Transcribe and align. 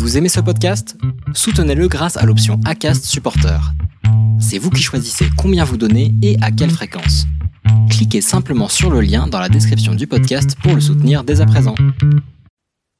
Vous 0.00 0.16
aimez 0.16 0.30
ce 0.30 0.40
podcast? 0.40 0.96
Soutenez-le 1.34 1.86
grâce 1.86 2.16
à 2.16 2.24
l'option 2.24 2.58
ACAST 2.64 3.04
Supporter. 3.04 3.60
C'est 4.40 4.56
vous 4.56 4.70
qui 4.70 4.80
choisissez 4.80 5.26
combien 5.36 5.62
vous 5.62 5.76
donnez 5.76 6.14
et 6.22 6.38
à 6.40 6.50
quelle 6.50 6.70
fréquence. 6.70 7.26
Cliquez 7.90 8.22
simplement 8.22 8.68
sur 8.68 8.88
le 8.88 9.02
lien 9.02 9.26
dans 9.26 9.38
la 9.38 9.50
description 9.50 9.94
du 9.94 10.06
podcast 10.06 10.56
pour 10.62 10.74
le 10.74 10.80
soutenir 10.80 11.22
dès 11.22 11.42
à 11.42 11.46
présent. 11.46 11.74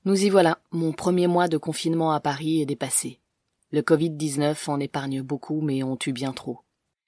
Nous 0.05 0.25
y 0.25 0.29
voilà, 0.29 0.59
mon 0.73 0.93
premier 0.93 1.27
mois 1.27 1.49
de 1.49 1.57
confinement 1.57 2.13
à 2.13 2.21
Paris 2.21 2.61
est 2.61 2.67
dépassé. 2.67 3.23
Le 3.73 3.81
Covid-19 3.81 4.69
en 4.69 4.79
épargne 4.79 5.23
beaucoup 5.23 5.63
mais 5.63 5.83
on 5.83 5.97
tue 5.97 6.13
bien 6.13 6.35
trop. 6.35 6.61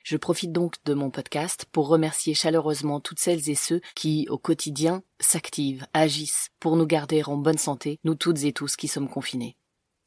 Je 0.02 0.16
profite 0.16 0.52
donc 0.52 0.76
de 0.86 0.94
mon 0.94 1.10
podcast 1.10 1.66
pour 1.70 1.88
remercier 1.88 2.32
chaleureusement 2.32 3.00
toutes 3.00 3.20
celles 3.20 3.50
et 3.50 3.54
ceux 3.54 3.82
qui, 3.94 4.26
au 4.30 4.38
quotidien, 4.38 5.02
s'activent, 5.20 5.86
agissent 5.92 6.48
pour 6.60 6.76
nous 6.76 6.86
garder 6.86 7.22
en 7.24 7.36
bonne 7.36 7.58
santé, 7.58 7.98
nous 8.04 8.14
toutes 8.14 8.42
et 8.44 8.54
tous 8.54 8.76
qui 8.76 8.88
sommes 8.88 9.10
confinés. 9.10 9.58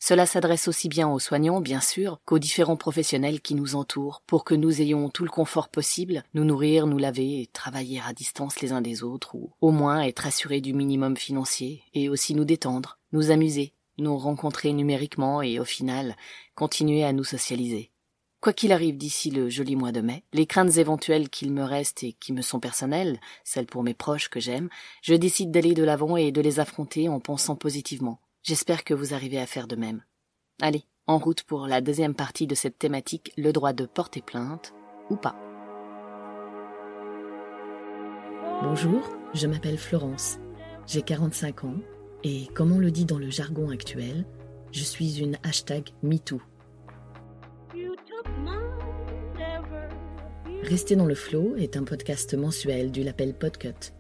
Cela 0.08 0.28
s'adresse 0.28 0.68
aussi 0.68 0.88
bien 0.88 1.10
aux 1.10 1.18
soignants, 1.18 1.62
bien 1.62 1.82
sûr, 1.82 2.20
qu'aux 2.26 2.38
différents 2.38 2.76
professionnels 2.76 3.42
qui 3.42 3.56
nous 3.56 3.74
entourent, 3.76 4.22
pour 4.28 4.44
que 4.44 4.54
nous 4.54 4.80
ayons 4.80 5.10
tout 5.10 5.24
le 5.24 5.32
confort 5.32 5.68
possible, 5.68 6.24
nous 6.36 6.44
nourrir, 6.44 6.86
nous 6.86 7.00
laver 7.00 7.42
et 7.42 7.48
travailler 7.48 8.00
à 8.08 8.14
distance 8.14 8.62
les 8.62 8.72
uns 8.72 8.82
des 8.82 9.02
autres, 9.02 9.34
ou 9.34 9.50
au 9.62 9.72
moins 9.72 10.04
être 10.04 10.28
assurés 10.28 10.62
du 10.62 10.76
minimum 10.76 11.18
financier, 11.18 11.82
et 11.96 12.08
aussi 12.08 12.36
nous 12.36 12.46
détendre, 12.46 13.00
nous 13.14 13.32
amuser, 13.32 13.74
nous 13.98 14.16
rencontrer 14.16 14.74
numériquement 14.74 15.42
et 15.42 15.60
au 15.60 15.66
final 15.66 16.16
continuer 16.54 17.04
à 17.04 17.12
nous 17.12 17.24
socialiser. 17.24 17.90
Quoi 18.42 18.54
qu'il 18.54 18.74
arrive 18.74 18.98
d'ici 18.98 19.32
le 19.32 19.50
joli 19.50 19.76
mois 19.76 19.92
de 19.92 20.02
mai, 20.02 20.24
les 20.34 20.46
craintes 20.46 20.78
éventuelles 20.78 21.30
qu'il 21.30 21.52
me 21.52 21.64
reste 21.64 22.04
et 22.04 22.14
qui 22.14 22.32
me 22.32 22.44
sont 22.44 22.60
personnelles, 22.60 23.20
celles 23.44 23.66
pour 23.66 23.82
mes 23.82 23.96
proches 23.96 24.30
que 24.30 24.40
j'aime, 24.40 24.70
je 25.02 25.16
décide 25.16 25.50
d'aller 25.50 25.74
de 25.74 25.84
l'avant 25.84 26.16
et 26.16 26.32
de 26.32 26.42
les 26.42 26.60
affronter 26.60 27.10
en 27.10 27.20
pensant 27.20 27.56
positivement. 27.56 28.20
J'espère 28.46 28.84
que 28.84 28.94
vous 28.94 29.16
arrivez 29.16 29.40
à 29.40 29.48
faire 29.48 29.68
de 29.68 29.76
même. 29.76 30.04
Allez, 30.62 30.84
en 31.08 31.18
route 31.18 31.42
pour 31.42 31.66
la 31.66 31.82
deuxième 31.82 32.14
partie 32.14 32.46
de 32.46 32.54
cette 32.54 32.78
thématique, 32.78 33.34
le 33.38 33.52
droit 33.52 33.74
de 33.74 33.88
porter 33.88 34.22
plainte 34.22 34.72
ou 35.10 35.16
pas. 35.16 35.36
Bonjour, 38.62 39.02
je 39.34 39.48
m'appelle 39.48 39.80
Florence. 39.80 40.38
J'ai 40.86 41.02
45 41.02 41.64
ans 41.64 41.78
et 42.24 42.46
comme 42.54 42.72
on 42.72 42.78
le 42.78 42.92
dit 42.92 43.06
dans 43.06 43.18
le 43.18 43.32
jargon 43.32 43.72
actuel, 43.72 44.28
je 44.72 44.84
suis 44.84 45.22
une 45.22 45.40
hashtag 45.42 45.90
MeToo. 46.04 46.40
Rester 50.62 50.96
dans 50.96 51.08
le 51.08 51.16
flow 51.16 51.56
est 51.56 51.78
un 51.78 51.84
podcast 51.84 52.36
mensuel 52.36 52.92
du 52.92 53.02
label 53.02 53.34
Podcut. 53.34 53.92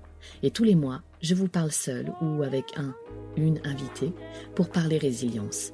Et 0.43 0.51
tous 0.51 0.63
les 0.63 0.75
mois, 0.75 1.01
je 1.25 1.33
vous 1.33 1.47
parle 1.47 1.71
seul 1.71 2.13
ou 2.21 2.43
avec 2.43 2.77
un, 2.77 2.93
une 3.35 3.59
invitée 3.63 4.13
pour 4.53 4.69
parler 4.69 4.99
résilience. 4.99 5.73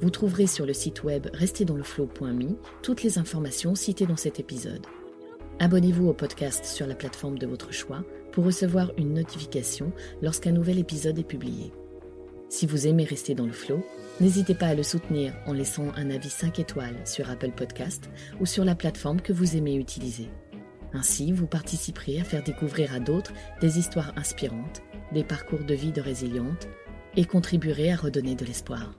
Vous 0.00 0.10
trouverez 0.10 0.46
sur 0.46 0.66
le 0.66 0.72
site 0.72 1.02
web 1.02 1.26
restezdansleflow.me 1.32 2.56
toutes 2.80 3.02
les 3.02 3.18
informations 3.18 3.74
citées 3.74 4.06
dans 4.06 4.16
cet 4.16 4.38
épisode. 4.38 4.86
Abonnez-vous 5.58 6.06
au 6.06 6.14
podcast 6.14 6.64
sur 6.64 6.86
la 6.86 6.94
plateforme 6.94 7.40
de 7.40 7.46
votre 7.48 7.72
choix 7.72 8.04
pour 8.30 8.44
recevoir 8.44 8.92
une 8.96 9.14
notification 9.14 9.92
lorsqu'un 10.22 10.52
nouvel 10.52 10.78
épisode 10.78 11.18
est 11.18 11.24
publié. 11.24 11.72
Si 12.48 12.64
vous 12.64 12.86
aimez 12.86 13.04
rester 13.04 13.34
dans 13.34 13.46
le 13.46 13.52
flow, 13.52 13.84
n'hésitez 14.20 14.54
pas 14.54 14.68
à 14.68 14.74
le 14.76 14.84
soutenir 14.84 15.34
en 15.46 15.54
laissant 15.54 15.88
un 15.96 16.08
avis 16.10 16.30
5 16.30 16.60
étoiles 16.60 17.04
sur 17.04 17.28
Apple 17.28 17.50
Podcast 17.50 18.08
ou 18.40 18.46
sur 18.46 18.64
la 18.64 18.76
plateforme 18.76 19.20
que 19.20 19.32
vous 19.32 19.56
aimez 19.56 19.74
utiliser. 19.74 20.28
Ainsi, 20.92 21.32
vous 21.32 21.46
participerez 21.46 22.20
à 22.20 22.24
faire 22.24 22.42
découvrir 22.42 22.94
à 22.94 23.00
d'autres 23.00 23.32
des 23.60 23.78
histoires 23.78 24.12
inspirantes, 24.16 24.82
des 25.12 25.24
parcours 25.24 25.64
de 25.64 25.74
vie 25.74 25.92
de 25.92 26.00
résilientes 26.00 26.66
et 27.16 27.24
contribuerez 27.24 27.92
à 27.92 27.96
redonner 27.96 28.34
de 28.34 28.44
l'espoir. 28.44 28.94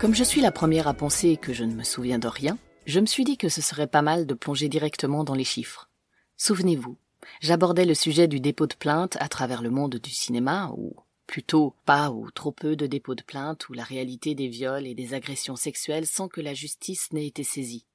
Comme 0.00 0.14
je 0.14 0.24
suis 0.24 0.42
la 0.42 0.52
première 0.52 0.86
à 0.86 0.92
penser 0.92 1.38
que 1.38 1.54
je 1.54 1.64
ne 1.64 1.74
me 1.74 1.82
souviens 1.82 2.18
de 2.18 2.28
rien, 2.28 2.58
je 2.84 3.00
me 3.00 3.06
suis 3.06 3.24
dit 3.24 3.38
que 3.38 3.48
ce 3.48 3.62
serait 3.62 3.86
pas 3.86 4.02
mal 4.02 4.26
de 4.26 4.34
plonger 4.34 4.68
directement 4.68 5.24
dans 5.24 5.34
les 5.34 5.44
chiffres. 5.44 5.88
Souvenez-vous, 6.36 6.98
j'abordais 7.40 7.84
le 7.84 7.94
sujet 7.94 8.28
du 8.28 8.40
dépôt 8.40 8.66
de 8.66 8.74
plainte 8.74 9.16
à 9.20 9.28
travers 9.28 9.62
le 9.62 9.70
monde 9.70 9.96
du 9.96 10.10
cinéma, 10.10 10.70
ou 10.76 10.94
plutôt 11.26 11.74
pas 11.84 12.10
ou 12.10 12.30
trop 12.30 12.52
peu 12.52 12.76
de 12.76 12.86
dépôts 12.86 13.14
de 13.14 13.22
plainte, 13.22 13.68
ou 13.68 13.72
la 13.72 13.84
réalité 13.84 14.34
des 14.34 14.48
viols 14.48 14.86
et 14.86 14.94
des 14.94 15.14
agressions 15.14 15.56
sexuelles 15.56 16.06
sans 16.06 16.28
que 16.28 16.40
la 16.40 16.54
justice 16.54 17.12
n'ait 17.12 17.26
été 17.26 17.44
saisie. 17.44 17.86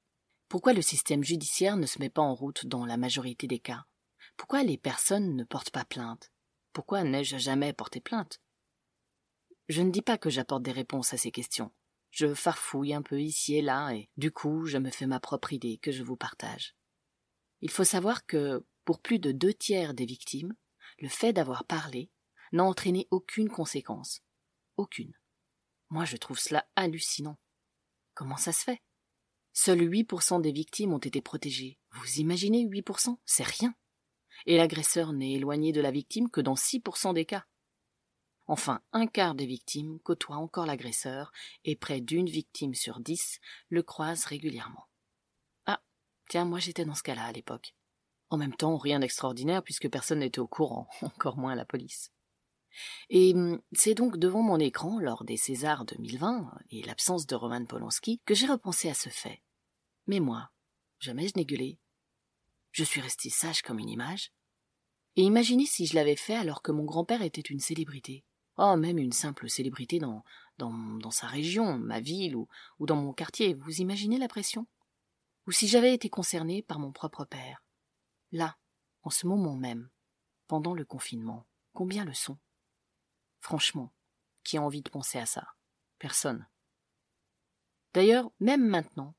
Pourquoi 0.48 0.72
le 0.72 0.82
système 0.82 1.22
judiciaire 1.22 1.76
ne 1.76 1.86
se 1.86 2.00
met 2.00 2.10
pas 2.10 2.22
en 2.22 2.34
route 2.34 2.66
dans 2.66 2.84
la 2.84 2.96
majorité 2.96 3.46
des 3.46 3.60
cas? 3.60 3.84
Pourquoi 4.36 4.62
les 4.62 4.78
personnes 4.78 5.36
ne 5.36 5.44
portent 5.44 5.70
pas 5.70 5.84
plainte? 5.84 6.32
Pourquoi 6.72 7.04
n'ai-je 7.04 7.36
jamais 7.36 7.72
porté 7.72 8.00
plainte? 8.00 8.40
Je 9.68 9.82
ne 9.82 9.90
dis 9.90 10.02
pas 10.02 10.18
que 10.18 10.30
j'apporte 10.30 10.62
des 10.62 10.72
réponses 10.72 11.14
à 11.14 11.16
ces 11.16 11.30
questions. 11.30 11.70
Je 12.10 12.34
farfouille 12.34 12.92
un 12.94 13.02
peu 13.02 13.20
ici 13.20 13.54
et 13.54 13.62
là, 13.62 13.92
et 13.92 14.08
du 14.16 14.32
coup 14.32 14.66
je 14.66 14.78
me 14.78 14.90
fais 14.90 15.06
ma 15.06 15.20
propre 15.20 15.52
idée 15.52 15.78
que 15.78 15.92
je 15.92 16.02
vous 16.02 16.16
partage. 16.16 16.74
Il 17.60 17.70
faut 17.70 17.84
savoir 17.84 18.26
que, 18.26 18.64
pour 18.84 19.00
plus 19.00 19.18
de 19.18 19.32
deux 19.32 19.54
tiers 19.54 19.94
des 19.94 20.06
victimes, 20.06 20.54
le 20.98 21.08
fait 21.08 21.32
d'avoir 21.32 21.64
parlé 21.64 22.10
n'a 22.52 22.64
entraîné 22.64 23.06
aucune 23.10 23.48
conséquence. 23.48 24.20
Aucune. 24.76 25.12
Moi 25.88 26.04
je 26.04 26.16
trouve 26.16 26.38
cela 26.38 26.66
hallucinant. 26.76 27.38
Comment 28.14 28.36
ça 28.36 28.52
se 28.52 28.64
fait? 28.64 28.82
Seuls 29.52 29.80
8% 29.80 30.40
des 30.40 30.52
victimes 30.52 30.92
ont 30.92 30.98
été 30.98 31.20
protégées. 31.20 31.78
Vous 31.92 32.18
imaginez 32.18 32.64
8% 32.64 33.18
C'est 33.24 33.46
rien. 33.46 33.74
Et 34.46 34.56
l'agresseur 34.56 35.12
n'est 35.12 35.32
éloigné 35.32 35.72
de 35.72 35.80
la 35.80 35.90
victime 35.90 36.30
que 36.30 36.40
dans 36.40 36.54
6% 36.54 37.14
des 37.14 37.24
cas. 37.24 37.44
Enfin, 38.46 38.82
un 38.92 39.06
quart 39.06 39.34
des 39.34 39.46
victimes 39.46 40.00
côtoient 40.00 40.36
encore 40.36 40.66
l'agresseur 40.66 41.30
et 41.64 41.76
près 41.76 42.00
d'une 42.00 42.28
victime 42.28 42.74
sur 42.74 42.98
dix 42.98 43.38
le 43.68 43.82
croise 43.82 44.24
régulièrement. 44.24 44.88
Ah, 45.66 45.82
tiens, 46.28 46.44
moi 46.44 46.58
j'étais 46.58 46.84
dans 46.84 46.96
ce 46.96 47.04
cas-là 47.04 47.26
à 47.26 47.32
l'époque. 47.32 47.76
En 48.30 48.36
même 48.36 48.54
temps, 48.54 48.76
rien 48.76 49.00
d'extraordinaire 49.00 49.62
puisque 49.62 49.90
personne 49.90 50.20
n'était 50.20 50.38
au 50.38 50.46
courant, 50.46 50.88
encore 51.02 51.36
moins 51.36 51.54
la 51.54 51.64
police. 51.64 52.10
Et 53.08 53.34
hum, 53.34 53.60
c'est 53.72 53.94
donc 53.94 54.16
devant 54.16 54.42
mon 54.42 54.58
écran, 54.58 55.00
lors 55.00 55.24
des 55.24 55.36
Césars 55.36 55.84
2020 55.84 56.50
et 56.70 56.82
l'absence 56.82 57.26
de 57.26 57.34
Roman 57.34 57.64
Polanski, 57.64 58.20
que 58.24 58.34
j'ai 58.34 58.46
repensé 58.46 58.88
à 58.88 58.94
ce 58.94 59.08
fait. 59.08 59.42
Mais 60.06 60.20
moi, 60.20 60.50
jamais 61.00 61.28
je 61.28 61.32
n'ai 61.36 61.44
gueulé. 61.44 61.78
Je 62.70 62.84
suis 62.84 63.00
resté 63.00 63.28
sage 63.28 63.62
comme 63.62 63.80
une 63.80 63.88
image. 63.88 64.32
Et 65.16 65.22
imaginez 65.22 65.66
si 65.66 65.86
je 65.86 65.96
l'avais 65.96 66.16
fait 66.16 66.36
alors 66.36 66.62
que 66.62 66.70
mon 66.70 66.84
grand-père 66.84 67.22
était 67.22 67.40
une 67.40 67.58
célébrité 67.58 68.24
oh, 68.60 68.76
même 68.76 68.98
une 68.98 69.12
simple 69.12 69.48
célébrité 69.48 69.98
dans, 69.98 70.22
dans, 70.58 70.72
dans 70.72 71.10
sa 71.10 71.26
région, 71.26 71.78
ma 71.78 72.00
ville 72.00 72.36
ou, 72.36 72.46
ou 72.78 72.86
dans 72.86 72.96
mon 72.96 73.12
quartier. 73.12 73.54
Vous 73.54 73.80
imaginez 73.80 74.18
la 74.18 74.28
pression? 74.28 74.66
Ou 75.46 75.52
si 75.52 75.66
j'avais 75.66 75.94
été 75.94 76.08
concerné 76.08 76.62
par 76.62 76.78
mon 76.78 76.92
propre 76.92 77.24
père? 77.24 77.64
Là, 78.32 78.56
en 79.02 79.10
ce 79.10 79.26
moment 79.26 79.56
même, 79.56 79.90
pendant 80.46 80.74
le 80.74 80.84
confinement, 80.84 81.46
combien 81.72 82.04
le 82.04 82.14
sont? 82.14 82.38
Franchement, 83.40 83.92
qui 84.44 84.58
a 84.58 84.62
envie 84.62 84.82
de 84.82 84.90
penser 84.90 85.18
à 85.18 85.26
ça? 85.26 85.54
Personne. 85.98 86.46
D'ailleurs, 87.94 88.30
même 88.38 88.66
maintenant, 88.66 89.14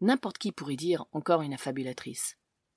n'importe 0.00 0.38
qui 0.38 0.52
pourrait 0.52 0.76
dire 0.76 1.06
encore 1.12 1.42
une 1.42 1.54
affabulatrice. 1.54 2.36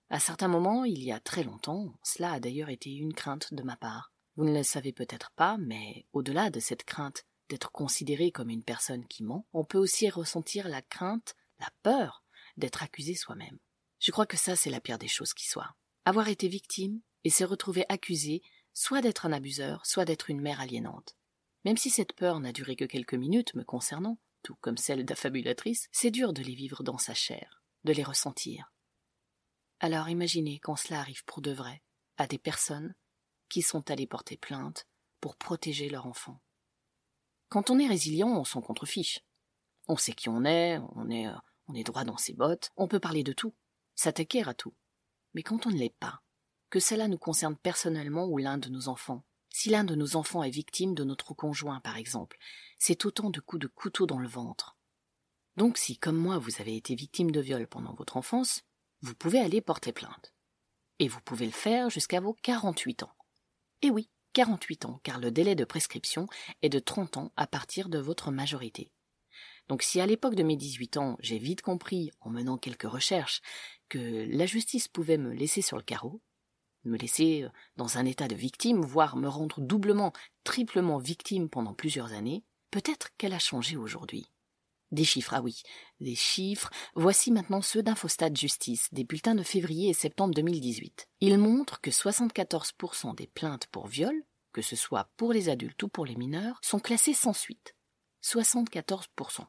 À 0.10 0.20
certains 0.20 0.48
moments, 0.48 0.86
il 0.86 1.04
y 1.04 1.12
a 1.12 1.20
très 1.20 1.44
longtemps, 1.44 1.94
cela 2.04 2.34
a 2.34 2.40
d'ailleurs 2.40 2.70
été 2.70 2.92
une 2.92 3.14
crainte 3.14 3.54
de 3.54 3.64
ma 3.64 3.76
part. 3.76 4.12
Vous 4.36 4.46
ne 4.46 4.54
le 4.54 4.64
savez 4.64 4.92
peut-être 4.92 5.32
pas, 5.32 5.58
mais 5.58 6.08
au-delà 6.14 6.50
de 6.50 6.60
cette 6.60 6.84
crainte 6.84 7.26
d'être 7.50 7.72
considéré 7.72 8.32
comme 8.32 8.50
une 8.50 8.64
personne 8.64 9.06
qui 9.06 9.24
ment, 9.24 9.46
on 9.54 9.64
peut 9.64 9.78
aussi 9.78 10.10
ressentir 10.10 10.68
la 10.68 10.82
crainte, 10.82 11.36
la 11.60 11.70
peur 11.84 12.24
d'être 12.58 12.82
accusé 12.82 13.16
soi-même. 13.16 13.60
Je 14.04 14.12
crois 14.12 14.26
que 14.26 14.36
ça, 14.36 14.58
c'est 14.58 14.70
la 14.70 14.82
pire 14.82 14.98
des 14.98 15.08
choses 15.08 15.34
qui 15.34 15.48
soit. 15.48 15.78
Avoir 16.04 16.28
été 16.28 16.50
victime 16.50 17.00
et 17.24 17.30
se 17.30 17.46
retrouver 17.46 17.86
accusé 17.88 18.42
soit 18.74 19.02
d'être 19.02 19.26
un 19.26 19.32
abuseur, 19.32 19.86
soit 19.86 20.04
d'être 20.04 20.30
une 20.30 20.42
mère 20.42 20.60
aliénante. 20.60 21.16
Même 21.64 21.78
si 21.78 21.90
cette 21.90 22.12
peur 22.12 22.42
n'a 22.42 22.52
duré 22.52 22.76
que 22.76 22.84
quelques 22.84 23.14
minutes 23.14 23.54
me 23.54 23.64
concernant, 23.64 24.20
tout 24.42 24.56
comme 24.60 24.76
celle 24.76 25.06
d'affabulatrice, 25.06 25.88
c'est 25.94 26.12
dur 26.12 26.34
de 26.34 26.44
les 26.44 26.54
vivre 26.54 26.84
dans 26.84 26.98
sa 26.98 27.14
chair, 27.14 27.64
de 27.86 27.94
les 27.94 28.04
ressentir. 28.04 28.74
Alors 29.80 30.10
imaginez 30.10 30.60
quand 30.60 30.76
cela 30.76 31.00
arrive 31.00 31.24
pour 31.24 31.42
de 31.42 31.54
vrai, 31.54 31.82
à 32.18 32.28
des 32.28 32.38
personnes 32.38 32.96
qui 33.48 33.62
sont 33.62 33.90
allés 33.90 34.06
porter 34.06 34.36
plainte 34.36 34.86
pour 35.22 35.38
protéger 35.38 35.88
leur 35.88 36.08
enfant. 36.08 36.42
Quand 37.48 37.70
on 37.70 37.80
est 37.80 37.88
résilient, 37.88 38.38
on 38.38 38.44
s'en 38.44 38.60
contrefiche. 38.60 39.22
On 39.88 39.96
sait 39.96 40.12
qui 40.12 40.28
on 40.28 40.44
est, 40.44 40.78
on 40.94 41.10
est, 41.10 41.28
euh, 41.28 41.36
on 41.68 41.74
est 41.74 41.86
droit 41.86 42.04
dans 42.04 42.18
ses 42.18 42.34
bottes, 42.34 42.72
on 42.76 42.90
peut 42.90 43.00
parler 43.00 43.24
de 43.24 43.32
tout, 43.32 43.54
s'attaquer 43.96 44.44
à 44.48 44.54
tout. 44.54 44.74
Mais 45.34 45.44
quand 45.44 45.66
on 45.66 45.72
ne 45.72 45.78
l'est 45.78 45.96
pas, 46.00 46.22
que 46.70 46.80
cela 46.80 47.08
nous 47.08 47.18
concerne 47.18 47.56
personnellement 47.56 48.26
ou 48.26 48.38
l'un 48.38 48.58
de 48.58 48.70
nos 48.70 48.88
enfants, 48.88 49.24
si 49.50 49.70
l'un 49.70 49.84
de 49.84 49.96
nos 49.96 50.16
enfants 50.16 50.44
est 50.44 50.50
victime 50.50 50.96
de 50.96 51.04
notre 51.04 51.34
conjoint, 51.34 51.80
par 51.80 51.98
exemple, 51.98 52.38
c'est 52.80 53.06
autant 53.06 53.30
de 53.30 53.40
coups 53.40 53.62
de 53.62 53.68
couteau 53.68 54.08
dans 54.08 54.18
le 54.18 54.28
ventre. 54.28 54.76
Donc 55.58 55.78
si, 55.78 55.98
comme 55.98 56.18
moi, 56.18 56.40
vous 56.40 56.60
avez 56.60 56.76
été 56.76 56.96
victime 56.96 57.30
de 57.30 57.40
viol 57.40 57.68
pendant 57.68 57.94
votre 57.94 58.18
enfance, 58.18 58.64
vous 59.02 59.14
pouvez 59.14 59.40
aller 59.40 59.62
porter 59.62 59.94
plainte. 59.94 60.34
Et 60.98 61.08
vous 61.08 61.22
pouvez 61.22 61.46
le 61.46 61.52
faire 61.52 61.90
jusqu'à 61.90 62.20
vos 62.20 62.34
48 62.42 63.04
ans. 63.04 63.16
Et 63.84 63.92
oui, 63.92 64.10
48 64.34 64.86
ans, 64.86 65.00
car 65.04 65.20
le 65.20 65.30
délai 65.30 65.54
de 65.54 65.66
prescription 65.66 66.28
est 66.64 66.70
de 66.70 66.80
30 66.80 67.18
ans 67.18 67.32
à 67.36 67.46
partir 67.46 67.90
de 67.90 68.00
votre 68.00 68.32
majorité. 68.32 68.92
Donc 69.68 69.84
si 69.84 70.02
à 70.02 70.06
l'époque 70.06 70.36
de 70.36 70.44
mes 70.44 70.58
18 70.58 70.98
ans, 70.98 71.18
j'ai 71.20 71.38
vite 71.38 71.62
compris, 71.62 72.12
en 72.22 72.30
menant 72.30 72.58
quelques 72.58 72.90
recherches, 72.90 73.42
que 73.90 74.26
la 74.30 74.46
justice 74.46 74.88
pouvait 74.88 75.18
me 75.18 75.34
laisser 75.34 75.62
sur 75.62 75.78
le 75.78 75.84
carreau, 75.84 76.22
me 76.86 76.98
laisser 76.98 77.44
euh, 77.44 77.50
dans 77.78 77.98
un 77.98 78.06
état 78.06 78.28
de 78.28 78.36
victime, 78.36 78.82
voire 78.82 79.16
me 79.16 79.28
rendre 79.28 79.62
doublement, 79.62 80.14
triplement 80.44 80.98
victime 80.98 81.50
pendant 81.50 81.74
plusieurs 81.74 82.14
années, 82.14 82.44
peut-être 82.72 83.10
qu'elle 83.18 83.34
a 83.34 83.40
changé 83.40 83.78
aujourd'hui. 83.78 84.28
Des 84.92 85.06
chiffres, 85.06 85.34
ah 85.34 85.42
oui, 85.42 85.64
des 86.02 86.14
chiffres. 86.14 86.70
Voici 86.94 87.32
maintenant 87.32 87.64
ceux 87.64 87.82
d'Infostat 87.82 88.34
Justice, 88.36 88.90
des 88.92 89.04
bulletins 89.04 89.34
de 89.34 89.42
février 89.42 89.90
et 89.90 89.94
septembre 89.94 90.36
2018. 90.36 91.08
Ils 91.22 91.40
montrent 91.40 91.82
que 91.82 91.90
74% 91.90 93.16
des 93.16 93.26
plaintes 93.26 93.66
pour 93.68 93.88
viol, 93.88 94.14
que 94.52 94.62
ce 94.62 94.76
soit 94.76 95.10
pour 95.18 95.34
les 95.34 95.50
adultes 95.50 95.82
ou 95.82 95.88
pour 95.88 96.06
les 96.06 96.16
mineurs, 96.16 96.60
sont 96.62 96.80
classées 96.80 97.16
sans 97.16 97.34
suite. 97.34 97.76
74%. 98.22 99.48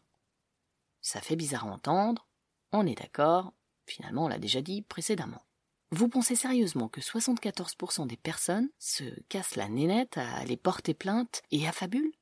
Ça 1.02 1.20
fait 1.20 1.36
bizarre 1.36 1.66
à 1.66 1.72
entendre, 1.72 2.26
on 2.72 2.86
est 2.86 2.98
d'accord, 2.98 3.52
finalement 3.86 4.24
on 4.24 4.28
l'a 4.28 4.38
déjà 4.38 4.62
dit 4.62 4.82
précédemment. 4.82 5.42
Vous 5.90 6.08
pensez 6.08 6.34
sérieusement 6.34 6.88
que 6.88 7.00
74% 7.00 8.06
des 8.06 8.16
personnes 8.16 8.70
se 8.78 9.04
cassent 9.28 9.56
la 9.56 9.68
nénette 9.68 10.18
à 10.18 10.36
aller 10.36 10.56
porter 10.56 10.94
plainte 10.94 11.42
et 11.50 11.68
affabulent? 11.68 12.12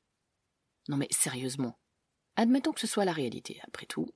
Non 0.89 0.97
mais 0.97 1.09
sérieusement, 1.11 1.79
Admettons 2.37 2.73
que 2.73 2.81
ce 2.81 2.87
soit 2.87 3.05
la 3.05 3.13
réalité, 3.13 3.61
après 3.67 3.87
tout. 3.87 4.09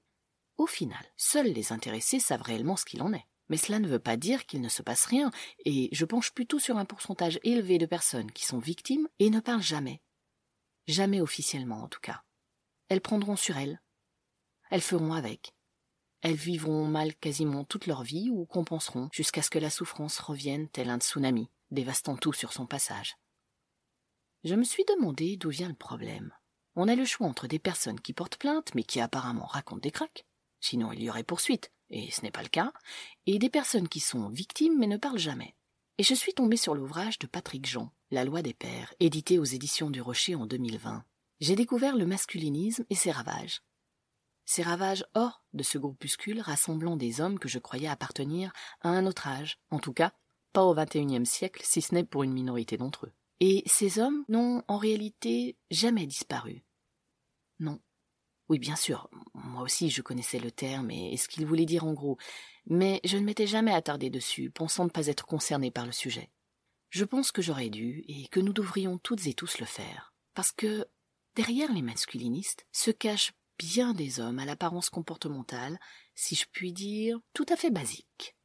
Au 0.57 0.67
final, 0.67 1.05
seuls 1.17 1.53
les 1.53 1.73
intéressés 1.73 2.19
savent 2.19 2.43
réellement 2.43 2.77
ce 2.77 2.87
qu'il 2.87 3.03
en 3.03 3.13
est. 3.13 3.27
Mais 3.49 3.59
cela 3.59 3.79
ne 3.79 3.89
veut 3.89 4.01
pas 4.01 4.17
dire 4.17 4.47
qu'il 4.47 4.61
ne 4.61 4.69
se 4.69 4.83
passe 4.83 5.05
rien, 5.05 5.31
et 5.65 5.89
je 5.93 6.05
penche 6.05 6.33
plutôt 6.33 6.59
sur 6.59 6.79
un 6.79 6.85
pourcentage 6.85 7.39
élevé 7.45 7.79
de 7.79 7.87
personnes 7.87 8.33
qui 8.33 8.45
sont 8.45 8.59
victimes 8.59 9.07
et 9.19 9.31
ne 9.31 9.39
parlent 9.39 9.63
jamais. 9.63 10.01
Jamais 10.89 11.21
officiellement, 11.21 11.83
en 11.83 11.89
tout 11.89 12.01
cas. 12.01 12.23
Elles 12.89 13.01
prendront 13.01 13.37
sur 13.37 13.57
elles. 13.57 13.81
Elles 14.71 14.81
feront 14.81 15.13
avec. 15.13 15.55
Elles 16.27 16.35
vivront 16.35 16.89
mal 16.89 17.15
quasiment 17.15 17.63
toute 17.63 17.87
leur 17.87 18.03
vie 18.03 18.31
ou 18.31 18.47
compenseront 18.47 19.09
jusqu'à 19.13 19.43
ce 19.43 19.51
que 19.51 19.61
la 19.61 19.71
souffrance 19.71 20.19
revienne 20.19 20.69
tel 20.69 20.91
un 20.91 20.99
tsunami, 20.99 21.49
dévastant 21.71 22.17
tout 22.17 22.33
sur 22.33 22.53
son 22.53 22.67
passage. 22.67 23.17
Je 24.43 24.57
me 24.57 24.65
suis 24.65 24.83
demandé 24.97 25.37
d'où 25.37 25.51
vient 25.51 25.69
le 25.69 25.75
problème 25.75 26.33
on 26.75 26.89
a 26.89 26.97
le 26.97 27.05
choix 27.05 27.29
entre 27.29 27.47
des 27.47 27.61
personnes 27.61 28.01
qui 28.01 28.13
portent 28.13 28.39
plainte 28.39 28.75
mais 28.75 28.83
qui 28.83 29.01
apparemment 29.01 29.47
racontent 29.47 29.81
des 29.81 29.93
craques, 29.93 30.27
sinon 30.61 30.91
il 30.91 31.01
y 31.01 31.09
aurait 31.09 31.23
poursuite, 31.23 31.71
et 31.91 32.11
ce 32.11 32.23
n'est 32.23 32.33
pas 32.33 32.43
le 32.43 32.49
cas, 32.49 32.73
et 33.27 33.39
des 33.39 33.49
personnes 33.49 33.89
qui 33.89 34.01
sont 34.01 34.29
victimes 34.31 34.77
mais 34.77 34.89
ne 34.89 34.97
parlent 34.97 35.21
jamais. 35.21 35.55
Et 35.99 36.03
je 36.03 36.13
suis 36.13 36.35
tombé 36.35 36.57
sur 36.57 36.75
l'ouvrage 36.75 37.21
de 37.21 37.29
Patrick 37.29 37.67
Jean, 37.67 37.93
La 38.11 38.25
loi 38.25 38.43
des 38.43 38.53
pères, 38.53 38.93
édité 38.99 39.39
aux 39.39 39.45
éditions 39.45 39.91
du 39.91 40.03
Rocher 40.03 40.35
en 40.35 40.45
2020. 40.45 41.05
J'ai 41.39 41.55
découvert 41.55 41.97
le 41.97 42.05
masculinisme 42.05 42.85
et 42.91 42.97
ses 42.97 43.13
ravages. 43.13 43.63
Ces 44.47 44.63
ravages 44.63 45.05
hors 45.15 45.45
de 45.53 45.65
ce 45.65 45.77
groupuscule 45.77 46.41
rassemblant 46.41 46.97
des 46.97 47.21
hommes 47.21 47.39
que 47.39 47.49
je 47.49 47.59
croyais 47.59 47.89
appartenir 47.89 48.53
à 48.81 48.89
un 48.89 49.05
autre 49.05 49.27
âge, 49.27 49.59
en 49.71 49.81
tout 49.81 49.93
cas 49.93 50.13
pas 50.53 50.65
au 50.65 50.75
XXIe 50.75 51.27
siècle 51.27 51.61
si 51.65 51.83
ce 51.83 51.95
n'est 51.95 52.05
pour 52.05 52.23
une 52.23 52.33
minorité 52.33 52.79
d'entre 52.79 53.07
eux. 53.07 53.13
Et 53.41 53.63
ces 53.67 53.99
hommes 53.99 54.25
n'ont 54.29 54.63
en 54.69 54.79
réalité 54.79 55.59
jamais 55.71 56.07
disparu. 56.07 56.65
Non. 57.59 57.81
Oui, 58.49 58.59
bien 58.59 58.77
sûr, 58.77 59.11
moi 59.35 59.63
aussi 59.63 59.91
je 59.91 60.01
connaissais 60.01 60.39
le 60.39 60.53
terme 60.53 60.91
et 60.93 61.17
ce 61.17 61.29
qu'il 61.29 61.45
voulait 61.45 61.67
dire 61.67 61.85
en 61.85 61.93
gros, 61.93 62.17
mais 62.67 63.01
je 63.05 63.19
ne 63.19 63.25
m'étais 63.25 63.49
jamais 63.49 63.73
attardé 63.73 64.09
dessus, 64.09 64.51
pensant 64.51 64.85
ne 64.85 64.91
pas 64.91 65.09
être 65.09 65.27
concerné 65.27 65.73
par 65.73 65.85
le 65.85 65.93
sujet. 65.93 66.31
Je 66.91 67.05
pense 67.05 67.33
que 67.33 67.43
j'aurais 67.43 67.69
dû, 67.69 68.05
et 68.07 68.29
que 68.29 68.39
nous 68.39 68.53
devrions 68.53 68.99
toutes 68.99 69.27
et 69.27 69.35
tous 69.35 69.59
le 69.59 69.67
faire, 69.67 70.15
parce 70.35 70.53
que 70.53 70.87
derrière 71.35 71.73
les 71.73 71.83
masculinistes 71.83 72.67
se 72.71 72.93
cachent 72.93 73.35
bien 73.59 73.95
des 73.95 74.21
hommes 74.21 74.39
à 74.39 74.45
l'apparence 74.45 74.91
comportementale, 74.91 75.79
si 76.15 76.35
je 76.35 76.47
puis 76.51 76.73
dire, 76.73 77.19
tout 77.35 77.47
à 77.49 77.57
fait 77.57 77.71
basique. 77.71 78.37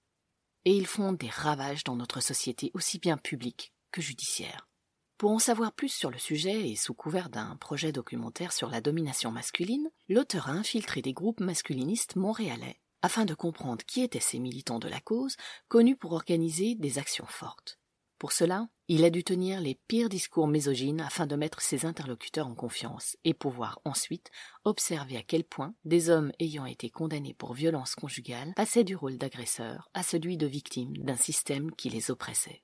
Et 0.65 0.75
ils 0.75 0.87
font 0.87 1.13
des 1.13 1.29
ravages 1.29 1.83
dans 1.83 1.95
notre 1.95 2.21
société 2.21 2.71
aussi 2.73 2.99
bien 2.99 3.17
publique 3.17 3.73
que 3.91 4.01
judiciaire. 4.01 4.69
Pour 5.17 5.31
en 5.31 5.39
savoir 5.39 5.73
plus 5.73 5.89
sur 5.89 6.09
le 6.09 6.17
sujet 6.17 6.69
et 6.69 6.75
sous 6.75 6.93
couvert 6.93 7.29
d'un 7.29 7.55
projet 7.57 7.91
documentaire 7.91 8.51
sur 8.51 8.69
la 8.69 8.81
domination 8.81 9.31
masculine, 9.31 9.89
l'auteur 10.09 10.49
a 10.49 10.53
infiltré 10.53 11.01
des 11.01 11.13
groupes 11.13 11.41
masculinistes 11.41 12.15
montréalais 12.15 12.81
afin 13.01 13.25
de 13.25 13.33
comprendre 13.33 13.83
qui 13.85 14.01
étaient 14.01 14.19
ces 14.19 14.39
militants 14.39 14.79
de 14.79 14.87
la 14.87 14.99
cause 14.99 15.35
connus 15.67 15.95
pour 15.95 16.13
organiser 16.13 16.75
des 16.75 16.99
actions 16.99 17.25
fortes. 17.25 17.80
Pour 18.21 18.33
cela, 18.33 18.69
il 18.87 19.03
a 19.03 19.09
dû 19.09 19.23
tenir 19.23 19.61
les 19.61 19.73
pires 19.87 20.07
discours 20.07 20.47
misogynes 20.47 21.01
afin 21.01 21.25
de 21.25 21.35
mettre 21.35 21.59
ses 21.59 21.87
interlocuteurs 21.87 22.45
en 22.45 22.53
confiance 22.53 23.17
et 23.23 23.33
pouvoir 23.33 23.81
ensuite 23.83 24.29
observer 24.63 25.17
à 25.17 25.23
quel 25.23 25.43
point 25.43 25.73
des 25.85 26.11
hommes 26.11 26.31
ayant 26.37 26.67
été 26.67 26.91
condamnés 26.91 27.33
pour 27.33 27.55
violence 27.55 27.95
conjugale 27.95 28.53
passaient 28.55 28.83
du 28.83 28.95
rôle 28.95 29.17
d'agresseur 29.17 29.89
à 29.95 30.03
celui 30.03 30.37
de 30.37 30.45
victime 30.45 30.95
d'un 30.97 31.15
système 31.15 31.71
qui 31.71 31.89
les 31.89 32.11
oppressait. 32.11 32.61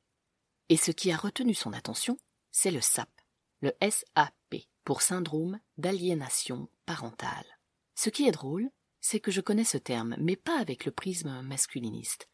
Et 0.70 0.78
ce 0.78 0.92
qui 0.92 1.12
a 1.12 1.18
retenu 1.18 1.56
son 1.56 1.74
attention, 1.74 2.20
c'est 2.52 2.70
le 2.70 2.80
SAP, 2.80 3.10
le 3.62 3.74
SAP, 3.82 4.68
pour 4.84 5.02
syndrome 5.02 5.60
d'aliénation 5.80 6.70
parentale. 6.86 7.58
Ce 7.96 8.12
qui 8.12 8.28
est 8.28 8.32
drôle, 8.32 8.70
c'est 9.02 9.20
que 9.20 9.32
je 9.32 9.42
connais 9.42 9.64
ce 9.64 9.80
terme, 9.80 10.16
mais 10.20 10.36
pas 10.36 10.60
avec 10.60 10.86
le 10.86 10.92
prisme 10.92 11.42
masculiniste. 11.42 12.30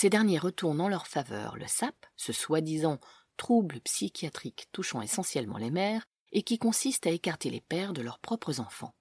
Ces 0.00 0.10
derniers 0.10 0.38
retournent 0.38 0.80
en 0.80 0.86
leur 0.86 1.08
faveur 1.08 1.56
le 1.56 1.66
SAP, 1.66 2.06
ce 2.14 2.32
soi-disant 2.32 3.00
trouble 3.36 3.80
psychiatrique 3.80 4.68
touchant 4.70 5.02
essentiellement 5.02 5.58
les 5.58 5.72
mères, 5.72 6.04
et 6.30 6.44
qui 6.44 6.56
consiste 6.56 7.08
à 7.08 7.10
écarter 7.10 7.50
les 7.50 7.60
pères 7.60 7.94
de 7.94 8.00
leurs 8.00 8.20
propres 8.20 8.60
enfants. 8.60 8.94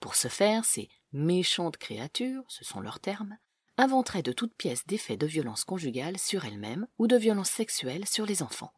Pour 0.00 0.14
ce 0.14 0.28
faire, 0.28 0.64
ces 0.64 0.88
méchantes 1.12 1.76
créatures, 1.76 2.42
ce 2.48 2.64
sont 2.64 2.80
leurs 2.80 3.00
termes, 3.00 3.36
inventeraient 3.76 4.22
de 4.22 4.32
toutes 4.32 4.54
pièces 4.54 4.86
des 4.86 4.96
faits 4.96 5.20
de 5.20 5.26
violence 5.26 5.64
conjugale 5.64 6.16
sur 6.16 6.46
elles-mêmes 6.46 6.86
ou 6.96 7.06
de 7.06 7.18
violence 7.18 7.50
sexuelle 7.50 8.08
sur 8.08 8.24
les 8.24 8.42
enfants. 8.42 8.72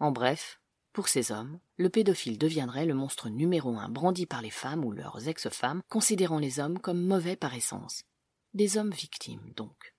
En 0.00 0.10
bref, 0.10 0.60
pour 0.92 1.06
ces 1.06 1.30
hommes, 1.30 1.60
le 1.76 1.88
pédophile 1.88 2.36
deviendrait 2.36 2.84
le 2.84 2.94
monstre 2.94 3.28
numéro 3.28 3.76
un 3.76 3.88
brandi 3.88 4.26
par 4.26 4.42
les 4.42 4.50
femmes 4.50 4.84
ou 4.84 4.90
leurs 4.90 5.28
ex-femmes, 5.28 5.82
considérant 5.88 6.40
les 6.40 6.58
hommes 6.58 6.80
comme 6.80 7.06
mauvais 7.06 7.36
par 7.36 7.54
essence. 7.54 8.02
Des 8.54 8.76
hommes 8.76 8.90
victimes, 8.90 9.52
donc. 9.54 9.95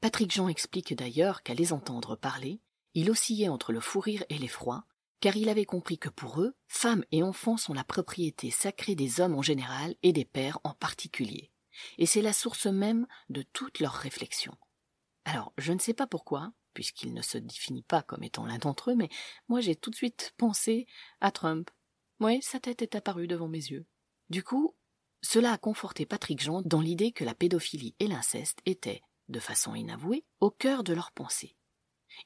Patrick 0.00 0.30
Jean 0.30 0.48
explique 0.48 0.94
d'ailleurs 0.94 1.42
qu'à 1.42 1.54
les 1.54 1.72
entendre 1.72 2.14
parler, 2.14 2.60
il 2.94 3.10
oscillait 3.10 3.48
entre 3.48 3.72
le 3.72 3.80
fou 3.80 3.98
rire 3.98 4.24
et 4.28 4.38
l'effroi, 4.38 4.84
car 5.20 5.36
il 5.36 5.48
avait 5.48 5.64
compris 5.64 5.98
que 5.98 6.08
pour 6.08 6.40
eux, 6.40 6.54
femmes 6.68 7.04
et 7.10 7.24
enfants 7.24 7.56
sont 7.56 7.74
la 7.74 7.82
propriété 7.82 8.50
sacrée 8.50 8.94
des 8.94 9.20
hommes 9.20 9.34
en 9.34 9.42
général 9.42 9.96
et 10.04 10.12
des 10.12 10.24
pères 10.24 10.60
en 10.62 10.74
particulier. 10.74 11.50
Et 11.98 12.06
c'est 12.06 12.22
la 12.22 12.32
source 12.32 12.66
même 12.66 13.06
de 13.28 13.42
toutes 13.42 13.80
leurs 13.80 13.94
réflexions. 13.94 14.56
Alors, 15.24 15.52
je 15.58 15.72
ne 15.72 15.80
sais 15.80 15.94
pas 15.94 16.06
pourquoi, 16.06 16.52
puisqu'il 16.74 17.12
ne 17.12 17.22
se 17.22 17.38
définit 17.38 17.82
pas 17.82 18.02
comme 18.02 18.22
étant 18.22 18.46
l'un 18.46 18.58
d'entre 18.58 18.92
eux, 18.92 18.94
mais 18.94 19.08
moi 19.48 19.60
j'ai 19.60 19.74
tout 19.74 19.90
de 19.90 19.96
suite 19.96 20.32
pensé 20.36 20.86
à 21.20 21.32
Trump. 21.32 21.70
Oui, 22.20 22.40
sa 22.40 22.60
tête 22.60 22.82
est 22.82 22.94
apparue 22.94 23.26
devant 23.26 23.48
mes 23.48 23.58
yeux. 23.58 23.86
Du 24.30 24.44
coup, 24.44 24.76
cela 25.22 25.52
a 25.52 25.58
conforté 25.58 26.06
Patrick 26.06 26.40
Jean 26.40 26.62
dans 26.62 26.80
l'idée 26.80 27.10
que 27.10 27.24
la 27.24 27.34
pédophilie 27.34 27.96
et 27.98 28.06
l'inceste 28.06 28.60
étaient, 28.64 29.02
de 29.28 29.40
façon 29.40 29.74
inavouée, 29.74 30.24
au 30.40 30.50
cœur 30.50 30.84
de 30.84 30.92
leurs 30.92 31.12
pensées. 31.12 31.56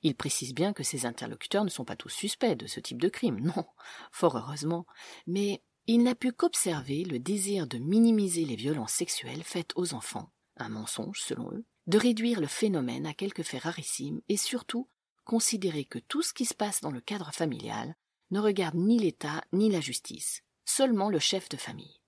Il 0.03 0.15
précise 0.15 0.55
bien 0.55 0.73
que 0.73 0.83
ses 0.83 1.07
interlocuteurs 1.07 1.65
ne 1.65 1.71
sont 1.71 1.85
pas 1.85 1.97
tous 1.97 2.09
suspects 2.09 2.57
de 2.57 2.67
ce 2.67 2.81
type 2.81 3.01
de 3.01 3.09
crime, 3.09 3.41
non, 3.57 3.67
fort 4.11 4.37
heureusement, 4.37 4.87
mais 5.27 5.63
il 5.87 6.03
n'a 6.03 6.15
pu 6.15 6.33
qu'observer 6.33 7.05
le 7.05 7.19
désir 7.19 7.67
de 7.67 7.79
minimiser 7.79 8.45
les 8.45 8.57
violences 8.57 8.93
sexuelles 8.93 9.43
faites 9.43 9.73
aux 9.75 9.95
enfants, 9.95 10.33
un 10.57 10.69
mensonge 10.69 11.21
selon 11.21 11.51
eux, 11.53 11.65
de 11.89 11.99
réduire 11.99 12.41
le 12.41 12.47
phénomène 12.47 13.07
à 13.07 13.15
quelques 13.15 13.43
faits 13.43 13.63
rarissimes 13.63 14.21
et 14.29 14.37
surtout 14.37 14.89
considérer 15.25 15.85
que 15.85 15.99
tout 15.99 16.23
ce 16.23 16.33
qui 16.33 16.45
se 16.45 16.55
passe 16.55 16.81
dans 16.81 16.91
le 16.91 17.01
cadre 17.01 17.33
familial 17.33 17.97
ne 18.31 18.41
regarde 18.41 18.77
ni 18.77 18.99
l'État 18.99 19.43
ni 19.53 19.71
la 19.71 19.81
justice, 19.81 20.43
seulement 20.65 21.11
le 21.11 21.19
chef 21.19 21.49
de 21.49 21.57
famille. 21.57 22.02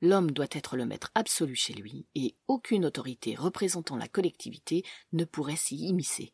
L'homme 0.00 0.30
doit 0.30 0.46
être 0.52 0.76
le 0.76 0.86
maître 0.86 1.10
absolu 1.14 1.54
chez 1.54 1.74
lui 1.74 2.06
et 2.14 2.34
aucune 2.48 2.86
autorité 2.86 3.34
représentant 3.34 3.96
la 3.96 4.08
collectivité 4.08 4.84
ne 5.12 5.24
pourrait 5.24 5.56
s'y 5.56 5.76
immiscer. 5.76 6.32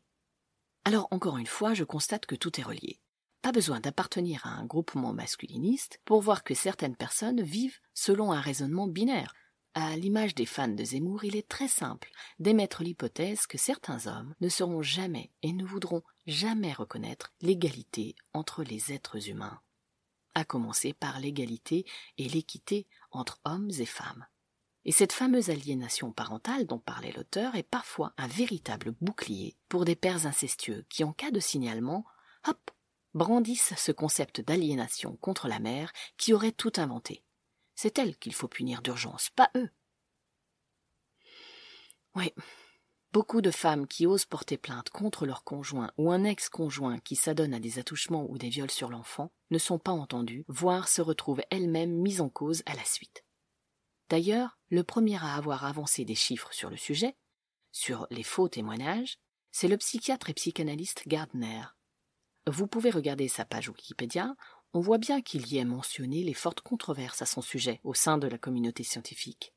Alors 0.85 1.09
encore 1.11 1.39
une 1.39 1.47
fois, 1.47 1.75
je 1.75 1.85
constate 1.85 2.27
que 2.27 2.37
tout 2.37 2.61
est 2.61 2.65
relié. 2.65 3.01
Pas 3.43 3.53
besoin 3.53 3.81
d'appartenir 3.81 4.47
à 4.47 4.51
un 4.51 4.65
groupement 4.65 5.13
masculiniste 5.13 6.01
pour 6.05 6.21
voir 6.21 6.45
que 6.45 6.55
certaines 6.55 6.97
personnes 6.97 7.43
vivent 7.43 7.79
selon 7.93 8.33
un 8.33 8.41
raisonnement 8.41 8.87
binaire, 8.87 9.35
à 9.79 9.95
l'image 9.95 10.35
des 10.35 10.47
fans 10.47 10.69
de 10.69 10.83
Zemmour, 10.83 11.25
il 11.25 11.37
est 11.37 11.47
très 11.47 11.69
simple 11.69 12.11
d'émettre 12.39 12.83
l'hypothèse 12.83 13.47
que 13.47 13.59
certains 13.59 14.07
hommes 14.07 14.35
ne 14.41 14.49
seront 14.49 14.81
jamais 14.81 15.31
et 15.43 15.53
ne 15.53 15.67
voudront 15.67 16.03
jamais 16.27 16.73
reconnaître 16.73 17.35
l'égalité 17.43 18.15
entre 18.33 18.63
les 18.63 18.95
êtres 18.95 19.29
humains. 19.29 19.61
À 20.37 20.45
commencer 20.45 20.93
par 20.93 21.19
l'égalité 21.19 21.87
et 22.19 22.29
l'équité 22.29 22.87
entre 23.11 23.41
hommes 23.47 23.71
et 23.79 23.87
femmes. 23.87 24.27
Et 24.85 24.93
cette 24.93 25.15
fameuse 25.15 25.49
aliénation 25.49 26.13
parentale 26.13 26.67
dont 26.67 26.79
parlait 26.79 27.13
l'auteur 27.13 27.55
est 27.55 27.63
parfois 27.63 28.13
un 28.19 28.27
véritable 28.27 28.95
bouclier 29.01 29.57
pour 29.71 29.87
des 29.87 29.97
pères 29.97 30.27
incestueux 30.27 30.85
qui, 30.91 31.05
en 31.05 31.15
cas 31.15 31.31
de 31.31 31.41
signalement, 31.41 32.05
hop, 32.47 32.71
brandissent 33.15 33.73
ce 33.79 33.93
concept 33.93 34.43
d'aliénation 34.43 35.17
contre 35.23 35.49
la 35.49 35.59
mère 35.59 35.91
qui 36.19 36.35
aurait 36.35 36.53
tout 36.53 36.73
inventé. 36.77 37.25
C'est 37.75 37.99
elle 37.99 38.19
qu'il 38.19 38.35
faut 38.35 38.47
punir 38.47 38.83
d'urgence, 38.83 39.31
pas 39.31 39.51
eux. 39.57 39.71
Oui, 42.15 42.31
Beaucoup 43.13 43.41
de 43.41 43.51
femmes 43.51 43.87
qui 43.87 44.07
osent 44.07 44.27
porter 44.27 44.59
plainte 44.59 44.91
contre 44.91 45.27
leur 45.27 45.45
conjoint 45.45 45.91
ou 45.97 46.11
un 46.11 46.25
ex-conjoint 46.25 46.99
qui 46.99 47.17
s'adonne 47.17 47.55
à 47.55 47.61
des 47.61 47.79
attouchements 47.79 48.27
ou 48.29 48.37
des 48.37 48.49
viols 48.49 48.71
sur 48.71 48.91
l'enfant 48.91 49.33
ne 49.51 49.59
sont 49.59 49.79
pas 49.79 49.93
entendues, 49.93 50.45
voire 50.49 50.89
se 50.89 51.01
retrouvent 51.01 51.43
elles-mêmes 51.51 51.95
mises 51.95 52.21
en 52.21 52.29
cause 52.29 52.63
à 52.67 52.75
la 52.75 52.85
suite. 52.85 53.25
D'ailleurs, 54.09 54.59
le 54.69 54.85
premier 54.85 55.17
à 55.17 55.35
avoir 55.35 55.65
avancé 55.65 56.05
des 56.05 56.15
chiffres 56.15 56.53
sur 56.53 56.71
le 56.71 56.77
sujet, 56.77 57.17
sur 57.73 58.07
les 58.11 58.23
faux 58.23 58.49
témoignages, 58.49 59.19
c'est 59.51 59.69
le 59.69 59.79
psychiatre 59.79 60.31
et 60.31 60.35
psychanalyste 60.35 61.03
Gardner. 61.07 61.63
Vous 62.47 62.67
pouvez 62.67 62.91
regarder 62.91 63.27
sa 63.27 63.45
page 63.45 63.69
Wikipédia, 63.69 64.35
on 64.73 64.81
voit 64.81 64.99
bien 64.99 65.23
qu'il 65.23 65.47
y 65.49 65.59
est 65.59 65.65
mentionné 65.65 66.23
les 66.23 66.35
fortes 66.35 66.61
controverses 66.61 67.23
à 67.23 67.27
son 67.27 67.41
sujet 67.41 67.81
au 67.83 67.95
sein 67.95 68.19
de 68.19 68.29
la 68.29 68.39
communauté 68.39 68.85
scientifique. 68.85 69.56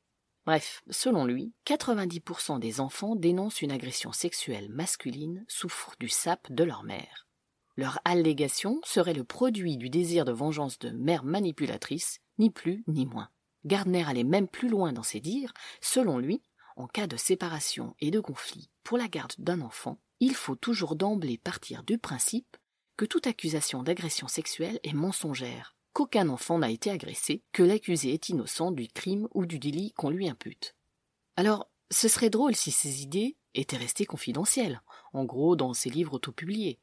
Bref, 0.50 0.82
selon 0.90 1.26
lui, 1.26 1.52
90% 1.64 2.58
des 2.58 2.80
enfants 2.80 3.14
dénoncent 3.14 3.62
une 3.62 3.70
agression 3.70 4.10
sexuelle 4.10 4.68
masculine 4.68 5.44
souffrent 5.46 5.94
du 6.00 6.08
sap 6.08 6.50
de 6.50 6.64
leur 6.64 6.82
mère. 6.82 7.28
Leur 7.76 8.00
allégation 8.04 8.80
serait 8.84 9.14
le 9.14 9.22
produit 9.22 9.76
du 9.76 9.90
désir 9.90 10.24
de 10.24 10.32
vengeance 10.32 10.80
de 10.80 10.90
mère 10.90 11.22
manipulatrice, 11.22 12.18
ni 12.40 12.50
plus 12.50 12.82
ni 12.88 13.06
moins. 13.06 13.28
Gardner 13.64 14.02
allait 14.08 14.24
même 14.24 14.48
plus 14.48 14.68
loin 14.68 14.92
dans 14.92 15.04
ses 15.04 15.20
dires. 15.20 15.52
Selon 15.80 16.18
lui, 16.18 16.42
en 16.74 16.88
cas 16.88 17.06
de 17.06 17.16
séparation 17.16 17.94
et 18.00 18.10
de 18.10 18.18
conflit 18.18 18.70
pour 18.82 18.98
la 18.98 19.06
garde 19.06 19.34
d'un 19.38 19.60
enfant, 19.60 20.00
il 20.18 20.34
faut 20.34 20.56
toujours 20.56 20.96
d'emblée 20.96 21.38
partir 21.38 21.84
du 21.84 21.96
principe 21.96 22.56
que 22.96 23.04
toute 23.04 23.28
accusation 23.28 23.84
d'agression 23.84 24.26
sexuelle 24.26 24.80
est 24.82 24.94
mensongère, 24.94 25.76
qu'aucun 25.92 26.28
enfant 26.28 26.58
n'a 26.58 26.70
été 26.70 26.90
agressé, 26.90 27.42
que 27.52 27.62
l'accusé 27.62 28.12
est 28.12 28.28
innocent 28.28 28.70
du 28.72 28.88
crime 28.88 29.28
ou 29.34 29.46
du 29.46 29.58
délit 29.58 29.92
qu'on 29.92 30.10
lui 30.10 30.28
impute. 30.28 30.76
Alors, 31.36 31.70
ce 31.90 32.08
serait 32.08 32.30
drôle 32.30 32.54
si 32.54 32.70
ces 32.70 33.02
idées 33.02 33.36
étaient 33.54 33.76
restées 33.76 34.06
confidentielles, 34.06 34.80
en 35.12 35.24
gros 35.24 35.56
dans 35.56 35.74
ses 35.74 35.90
livres 35.90 36.14
autopubliés. 36.14 36.78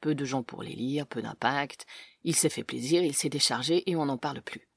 Peu 0.00 0.14
de 0.14 0.24
gens 0.24 0.42
pour 0.42 0.62
les 0.62 0.74
lire, 0.74 1.06
peu 1.06 1.22
d'impact, 1.22 1.86
il 2.24 2.34
s'est 2.34 2.50
fait 2.50 2.64
plaisir, 2.64 3.02
il 3.02 3.14
s'est 3.14 3.30
déchargé 3.30 3.88
et 3.90 3.96
on 3.96 4.06
n'en 4.06 4.18
parle 4.18 4.42
plus. 4.42 4.68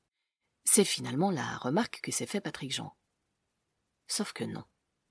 C'est 0.64 0.86
finalement 0.86 1.32
la 1.32 1.58
remarque 1.58 2.00
que 2.02 2.12
s'est 2.12 2.26
fait 2.26 2.42
Patrick 2.42 2.72
Jean. 2.72 2.96
Sauf 4.08 4.32
que 4.32 4.46
non. 4.46 4.64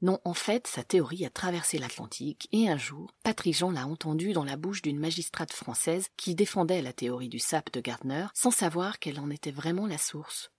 Non, 0.02 0.20
en 0.24 0.34
fait, 0.34 0.66
sa 0.66 0.84
théorie 0.84 1.24
a 1.24 1.30
traversé 1.30 1.78
l'Atlantique, 1.78 2.48
et 2.52 2.68
un 2.68 2.76
jour, 2.76 3.14
Patrick 3.22 3.54
Jean 3.56 3.70
l'a 3.70 3.86
entendu 3.86 4.34
dans 4.34 4.44
la 4.44 4.56
bouche 4.56 4.82
d'une 4.82 4.98
magistrate 4.98 5.52
française 5.52 6.08
qui 6.18 6.34
défendait 6.34 6.82
la 6.82 6.92
théorie 6.92 7.30
du 7.30 7.38
sap 7.38 7.72
de 7.72 7.80
Gardner, 7.80 8.26
sans 8.34 8.50
savoir 8.50 8.98
qu'elle 8.98 9.18
en 9.18 9.30
était 9.30 9.50
vraiment 9.50 9.86
la 9.86 9.96
source. 9.96 10.50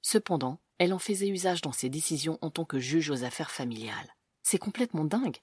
Cependant, 0.00 0.60
elle 0.78 0.94
en 0.94 0.98
faisait 0.98 1.28
usage 1.28 1.60
dans 1.60 1.72
ses 1.72 1.90
décisions 1.90 2.38
en 2.40 2.50
tant 2.50 2.64
que 2.64 2.78
juge 2.78 3.10
aux 3.10 3.24
affaires 3.24 3.50
familiales. 3.50 4.14
C'est 4.42 4.58
complètement 4.58 5.04
dingue. 5.04 5.38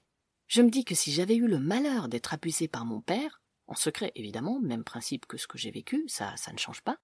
Je 0.48 0.62
me 0.62 0.70
dis 0.70 0.84
que 0.84 0.94
si 0.94 1.12
j'avais 1.12 1.36
eu 1.36 1.46
le 1.46 1.58
malheur 1.58 2.08
d'être 2.08 2.34
abusé 2.34 2.66
par 2.66 2.84
mon 2.84 3.00
père, 3.00 3.42
en 3.66 3.74
secret 3.74 4.10
évidemment, 4.14 4.60
même 4.60 4.84
principe 4.84 5.26
que 5.26 5.36
ce 5.36 5.46
que 5.46 5.58
j'ai 5.58 5.70
vécu, 5.70 6.04
ça, 6.08 6.36
ça 6.36 6.52
ne 6.52 6.58
change 6.58 6.82
pas, 6.82 6.98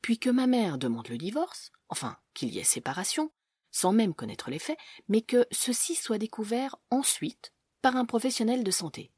puis 0.00 0.18
que 0.18 0.30
ma 0.30 0.46
mère 0.46 0.78
demande 0.78 1.08
le 1.08 1.18
divorce, 1.18 1.70
enfin 1.88 2.18
qu'il 2.34 2.50
y 2.50 2.58
ait 2.58 2.64
séparation, 2.64 3.30
sans 3.72 3.92
même 3.92 4.14
connaître 4.14 4.50
les 4.50 4.60
faits, 4.60 4.78
mais 5.08 5.22
que 5.22 5.46
ceci 5.50 5.96
soit 5.96 6.18
découvert 6.18 6.76
ensuite 6.90 7.52
par 7.80 7.96
un 7.96 8.04
professionnel 8.04 8.62
de 8.62 8.70
santé. 8.70 9.10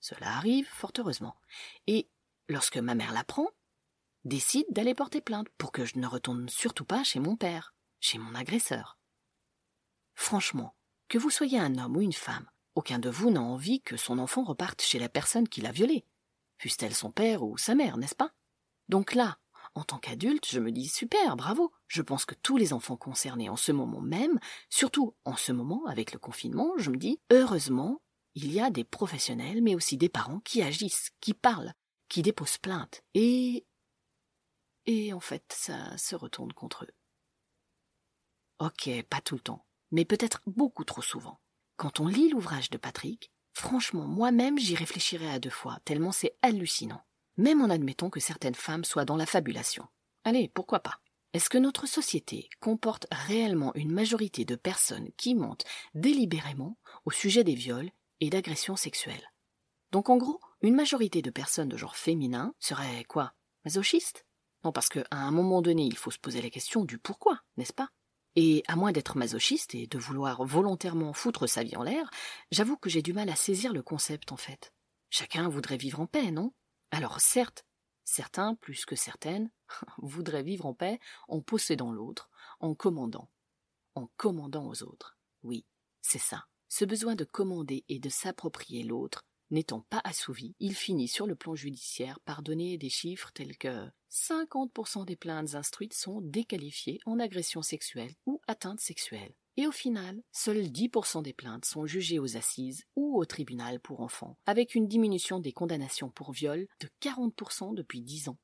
Cela 0.00 0.36
arrive, 0.36 0.68
fort 0.68 0.92
heureusement. 0.98 1.34
Et, 1.86 2.08
lorsque 2.48 2.76
ma 2.76 2.94
mère 2.94 3.12
l'apprend, 3.12 3.48
décide 4.24 4.66
d'aller 4.70 4.94
porter 4.94 5.20
plainte 5.20 5.48
pour 5.58 5.72
que 5.72 5.84
je 5.84 5.98
ne 5.98 6.06
retourne 6.06 6.48
surtout 6.48 6.84
pas 6.84 7.02
chez 7.02 7.18
mon 7.18 7.36
père, 7.36 7.74
chez 8.00 8.18
mon 8.18 8.34
agresseur. 8.34 8.98
Franchement, 10.14 10.76
que 11.08 11.18
vous 11.18 11.30
soyez 11.30 11.58
un 11.58 11.78
homme 11.78 11.96
ou 11.96 12.02
une 12.02 12.12
femme, 12.12 12.48
aucun 12.74 12.98
de 12.98 13.10
vous 13.10 13.30
n'a 13.30 13.40
envie 13.40 13.80
que 13.80 13.96
son 13.96 14.18
enfant 14.18 14.44
reparte 14.44 14.82
chez 14.82 14.98
la 14.98 15.08
personne 15.08 15.48
qui 15.48 15.60
l'a 15.60 15.72
violé, 15.72 16.04
fût-elle 16.58 16.94
son 16.94 17.10
père 17.10 17.42
ou 17.42 17.56
sa 17.58 17.74
mère, 17.74 17.96
n'est-ce 17.96 18.14
pas? 18.14 18.32
Donc 18.88 19.14
là, 19.14 19.38
en 19.74 19.82
tant 19.82 19.98
qu'adulte, 19.98 20.48
je 20.48 20.60
me 20.60 20.70
dis 20.70 20.88
super, 20.88 21.36
bravo. 21.36 21.72
Je 21.88 22.02
pense 22.02 22.24
que 22.24 22.34
tous 22.34 22.56
les 22.56 22.72
enfants 22.72 22.96
concernés 22.96 23.48
en 23.48 23.56
ce 23.56 23.72
moment 23.72 24.00
même, 24.00 24.38
surtout 24.70 25.16
en 25.24 25.36
ce 25.36 25.52
moment 25.52 25.84
avec 25.86 26.12
le 26.12 26.18
confinement, 26.18 26.72
je 26.76 26.90
me 26.90 26.96
dis 26.96 27.20
heureusement, 27.30 28.00
il 28.34 28.52
y 28.52 28.60
a 28.60 28.70
des 28.70 28.84
professionnels, 28.84 29.62
mais 29.62 29.74
aussi 29.74 29.96
des 29.96 30.08
parents 30.08 30.40
qui 30.40 30.62
agissent, 30.62 31.10
qui 31.20 31.34
parlent, 31.34 31.74
qui 32.08 32.22
déposent 32.22 32.58
plainte. 32.58 33.02
Et. 33.14 33.66
Et 34.86 35.12
en 35.12 35.20
fait, 35.20 35.44
ça 35.56 35.96
se 35.96 36.14
retourne 36.14 36.52
contre 36.52 36.84
eux. 36.84 36.94
Ok, 38.60 38.88
pas 39.08 39.20
tout 39.20 39.34
le 39.34 39.40
temps, 39.40 39.66
mais 39.90 40.04
peut-être 40.04 40.40
beaucoup 40.46 40.84
trop 40.84 41.02
souvent. 41.02 41.40
Quand 41.76 41.98
on 41.98 42.06
lit 42.06 42.28
l'ouvrage 42.28 42.70
de 42.70 42.78
Patrick, 42.78 43.32
franchement, 43.52 44.06
moi-même 44.06 44.58
j'y 44.58 44.76
réfléchirai 44.76 45.28
à 45.28 45.40
deux 45.40 45.50
fois, 45.50 45.80
tellement 45.84 46.12
c'est 46.12 46.36
hallucinant 46.42 47.02
même 47.36 47.62
en 47.62 47.70
admettant 47.70 48.10
que 48.10 48.20
certaines 48.20 48.54
femmes 48.54 48.84
soient 48.84 49.04
dans 49.04 49.16
la 49.16 49.26
fabulation. 49.26 49.86
Allez, 50.24 50.50
pourquoi 50.54 50.80
pas? 50.80 51.00
Est-ce 51.32 51.50
que 51.50 51.58
notre 51.58 51.86
société 51.86 52.48
comporte 52.60 53.06
réellement 53.10 53.74
une 53.74 53.90
majorité 53.90 54.44
de 54.44 54.54
personnes 54.54 55.10
qui 55.16 55.34
mentent 55.34 55.64
délibérément 55.94 56.78
au 57.04 57.10
sujet 57.10 57.42
des 57.42 57.56
viols 57.56 57.90
et 58.20 58.30
d'agressions 58.30 58.76
sexuelles? 58.76 59.32
Donc 59.90 60.10
en 60.10 60.16
gros, 60.16 60.40
une 60.62 60.76
majorité 60.76 61.22
de 61.22 61.30
personnes 61.30 61.68
de 61.68 61.76
genre 61.76 61.96
féminin 61.96 62.54
serait 62.60 63.04
quoi? 63.04 63.34
Masochiste? 63.64 64.26
Non, 64.62 64.72
parce 64.72 64.88
qu'à 64.88 65.04
un 65.10 65.30
moment 65.30 65.60
donné, 65.60 65.84
il 65.84 65.96
faut 65.96 66.10
se 66.10 66.18
poser 66.18 66.40
la 66.40 66.50
question 66.50 66.84
du 66.84 66.98
pourquoi, 66.98 67.40
n'est-ce 67.56 67.72
pas? 67.72 67.90
Et 68.36 68.62
à 68.66 68.76
moins 68.76 68.92
d'être 68.92 69.16
masochiste 69.16 69.74
et 69.74 69.86
de 69.86 69.98
vouloir 69.98 70.44
volontairement 70.44 71.12
foutre 71.12 71.48
sa 71.48 71.62
vie 71.62 71.76
en 71.76 71.82
l'air, 71.82 72.10
j'avoue 72.50 72.76
que 72.76 72.90
j'ai 72.90 73.02
du 73.02 73.12
mal 73.12 73.28
à 73.28 73.36
saisir 73.36 73.72
le 73.72 73.82
concept 73.82 74.32
en 74.32 74.36
fait. 74.36 74.72
Chacun 75.10 75.48
voudrait 75.48 75.76
vivre 75.76 76.00
en 76.00 76.06
paix, 76.06 76.30
non? 76.30 76.52
Alors 76.94 77.20
certes, 77.20 77.66
certains, 78.04 78.54
plus 78.54 78.84
que 78.84 78.96
certaines, 78.96 79.50
voudraient 79.98 80.42
vivre 80.42 80.66
en 80.66 80.74
paix 80.74 81.00
en 81.28 81.40
possédant 81.40 81.92
l'autre, 81.92 82.30
en 82.60 82.74
commandant, 82.74 83.30
en 83.94 84.08
commandant 84.16 84.68
aux 84.68 84.82
autres. 84.82 85.18
Oui, 85.42 85.66
c'est 86.02 86.18
ça. 86.18 86.46
Ce 86.68 86.84
besoin 86.84 87.14
de 87.14 87.24
commander 87.24 87.84
et 87.88 87.98
de 87.98 88.08
s'approprier 88.08 88.84
l'autre 88.84 89.24
n'étant 89.50 89.80
pas 89.82 90.00
assouvi, 90.04 90.54
il 90.58 90.74
finit 90.74 91.08
sur 91.08 91.26
le 91.26 91.36
plan 91.36 91.54
judiciaire 91.54 92.18
par 92.20 92.42
donner 92.42 92.78
des 92.78 92.88
chiffres 92.88 93.30
tels 93.32 93.56
que 93.58 93.88
50% 94.10 95.04
des 95.04 95.16
plaintes 95.16 95.54
instruites 95.54 95.94
sont 95.94 96.20
déqualifiées 96.20 97.00
en 97.06 97.18
agression 97.18 97.62
sexuelle 97.62 98.14
ou 98.26 98.40
atteinte 98.46 98.80
sexuelle. 98.80 99.34
Et 99.56 99.66
au 99.66 99.72
final, 99.72 100.20
seuls 100.32 100.66
10% 100.66 101.22
des 101.22 101.32
plaintes 101.32 101.64
sont 101.64 101.86
jugées 101.86 102.18
aux 102.18 102.36
assises 102.36 102.84
ou 102.96 103.16
au 103.18 103.24
tribunal 103.24 103.78
pour 103.80 104.00
enfants, 104.00 104.36
avec 104.46 104.74
une 104.74 104.88
diminution 104.88 105.38
des 105.38 105.52
condamnations 105.52 106.10
pour 106.10 106.32
viol 106.32 106.66
de 106.80 106.88
40% 107.00 107.74
depuis 107.74 108.00
10 108.00 108.30
ans. 108.30 108.38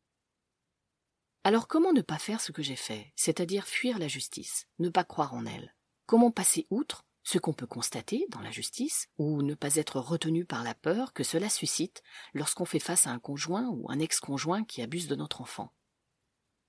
Alors 1.42 1.66
comment 1.68 1.92
ne 1.92 2.02
pas 2.02 2.18
faire 2.18 2.40
ce 2.40 2.52
que 2.52 2.62
j'ai 2.62 2.76
fait, 2.76 3.12
c'est-à-dire 3.16 3.66
fuir 3.66 3.98
la 3.98 4.08
justice, 4.08 4.66
ne 4.78 4.88
pas 4.88 5.04
croire 5.04 5.34
en 5.34 5.46
elle? 5.46 5.74
Comment 6.06 6.30
passer 6.30 6.66
outre 6.70 7.04
ce 7.22 7.38
qu'on 7.38 7.54
peut 7.54 7.66
constater 7.66 8.26
dans 8.30 8.40
la 8.40 8.50
justice, 8.50 9.08
ou 9.18 9.42
ne 9.42 9.54
pas 9.54 9.76
être 9.76 10.00
retenu 10.00 10.44
par 10.44 10.64
la 10.64 10.74
peur 10.74 11.12
que 11.12 11.24
cela 11.24 11.48
suscite 11.48 12.02
lorsqu'on 12.34 12.64
fait 12.64 12.78
face 12.78 13.06
à 13.06 13.10
un 13.10 13.18
conjoint 13.18 13.68
ou 13.68 13.90
un 13.90 13.98
ex-conjoint 13.98 14.64
qui 14.64 14.80
abuse 14.80 15.06
de 15.08 15.16
notre 15.16 15.40
enfant? 15.40 15.72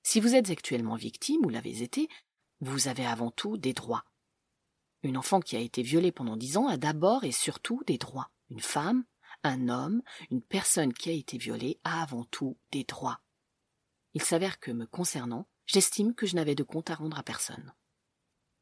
Si 0.03 0.19
vous 0.19 0.36
êtes 0.36 0.50
actuellement 0.50 0.95
victime 0.95 1.45
ou 1.45 1.50
l'avez 1.50 1.83
été, 1.83 2.10
vous 2.60 2.88
avez 2.88 3.05
avant 3.05 3.31
tout 3.31 3.57
des 3.57 3.74
droits, 3.74 4.05
une 5.03 5.17
enfant 5.17 5.39
qui 5.39 5.55
a 5.55 5.60
été 5.60 5.81
violée 5.81 6.12
pendant 6.12 6.38
dix 6.38 6.58
ans 6.58 6.67
a 6.67 6.77
d'abord 6.77 7.24
et 7.24 7.31
surtout 7.31 7.81
des 7.88 7.98
droits. 7.98 8.31
Une 8.50 8.60
femme, 8.60 9.03
un 9.43 9.70
homme, 9.70 10.01
une 10.29 10.41
personne 10.41 10.93
qui 10.93 11.10
a 11.10 11.13
été 11.13 11.38
violée 11.38 11.79
a 11.84 12.01
avant 12.03 12.25
tout 12.25 12.58
des 12.72 12.84
droits. 12.84 13.22
Il 14.13 14.22
s'avère 14.22 14.60
que, 14.60 14.72
me 14.72 14.86
concernant, 14.86 15.48
j'estime 15.65 16.13
que 16.13 16.25
je 16.25 16.36
n'avais 16.36 16.55
de 16.55 16.63
compte 16.63 16.89
à 16.89 16.96
rendre 16.96 17.17
à 17.17 17.24
personne. 17.24 17.74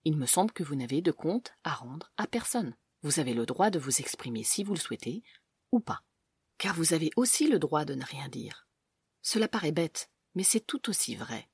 Il 0.05 0.15
me 0.15 0.25
semble 0.25 0.51
que 0.51 0.63
vous 0.63 0.75
n'avez 0.75 1.01
de 1.01 1.12
compte 1.12 1.53
à 1.63 1.74
rendre 1.74 2.12
à 2.17 2.27
personne. 2.27 2.75
Vous 3.01 3.19
avez 3.19 3.34
le 3.34 3.46
droit 3.46 3.69
de 3.69 3.79
vous 3.79 4.00
exprimer 4.00 4.43
si 4.43 4.63
vous 4.63 4.74
le 4.74 4.79
souhaitez, 4.79 5.24
ou 5.72 5.79
pas. 5.79 6.03
Car 6.58 6.75
vous 6.75 6.93
avez 6.93 7.12
aussi 7.15 7.48
le 7.48 7.60
droit 7.60 7.86
de 7.86 7.96
ne 7.96 8.03
rien 8.03 8.29
dire. 8.29 8.67
Cela 9.22 9.48
paraît 9.48 9.72
bête, 9.72 10.10
mais 10.36 10.43
c'est 10.43 10.65
tout 10.65 10.89
aussi 10.89 11.15
vrai. 11.15 11.50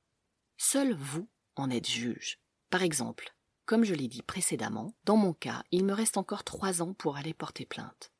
Seul 0.57 0.93
vous 0.93 1.27
en 1.55 1.69
êtes 1.69 1.89
juge. 1.89 2.39
Par 2.69 2.83
exemple, 2.83 3.34
comme 3.65 3.83
je 3.83 3.93
l'ai 3.93 4.07
dit 4.07 4.21
précédemment, 4.21 4.93
dans 5.05 5.17
mon 5.17 5.33
cas, 5.33 5.63
il 5.71 5.85
me 5.85 5.93
reste 5.93 6.17
encore 6.17 6.43
trois 6.43 6.81
ans 6.81 6.93
pour 6.93 7.17
aller 7.17 7.33
porter 7.33 7.65
plainte. 7.65 8.11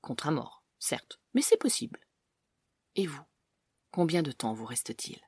Contre 0.00 0.28
un 0.28 0.32
mort, 0.32 0.62
certes, 0.78 1.20
mais 1.34 1.42
c'est 1.42 1.56
possible. 1.56 2.00
Et 2.94 3.06
vous 3.06 3.22
Combien 3.90 4.22
de 4.22 4.32
temps 4.32 4.54
vous 4.54 4.64
reste-t-il? 4.64 5.20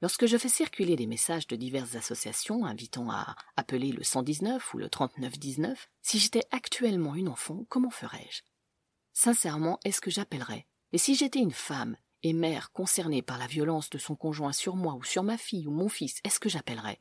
Lorsque 0.00 0.26
je 0.26 0.36
fais 0.36 0.48
circuler 0.48 0.96
des 0.96 1.06
messages 1.06 1.46
de 1.46 1.56
diverses 1.56 1.94
associations 1.94 2.64
invitant 2.66 3.10
à 3.10 3.36
appeler 3.56 3.90
le 3.92 4.02
119 4.02 4.74
ou 4.74 4.78
le 4.78 4.88
3919, 4.88 5.88
si 6.02 6.18
j'étais 6.18 6.44
actuellement 6.50 7.14
une 7.14 7.28
enfant, 7.28 7.64
comment 7.68 7.90
ferais-je? 7.90 8.42
Sincèrement, 9.12 9.78
est-ce 9.84 10.00
que 10.00 10.10
j'appellerais? 10.10 10.66
Et 10.92 10.98
si 10.98 11.14
j'étais 11.14 11.38
une 11.38 11.52
femme 11.52 11.96
et 12.22 12.32
mère 12.32 12.72
concernée 12.72 13.22
par 13.22 13.38
la 13.38 13.46
violence 13.46 13.90
de 13.90 13.98
son 13.98 14.16
conjoint 14.16 14.52
sur 14.52 14.76
moi 14.76 14.94
ou 14.94 15.04
sur 15.04 15.22
ma 15.22 15.38
fille 15.38 15.66
ou 15.66 15.70
mon 15.70 15.88
fils, 15.88 16.20
est-ce 16.24 16.40
que 16.40 16.48
j'appellerais? 16.48 17.00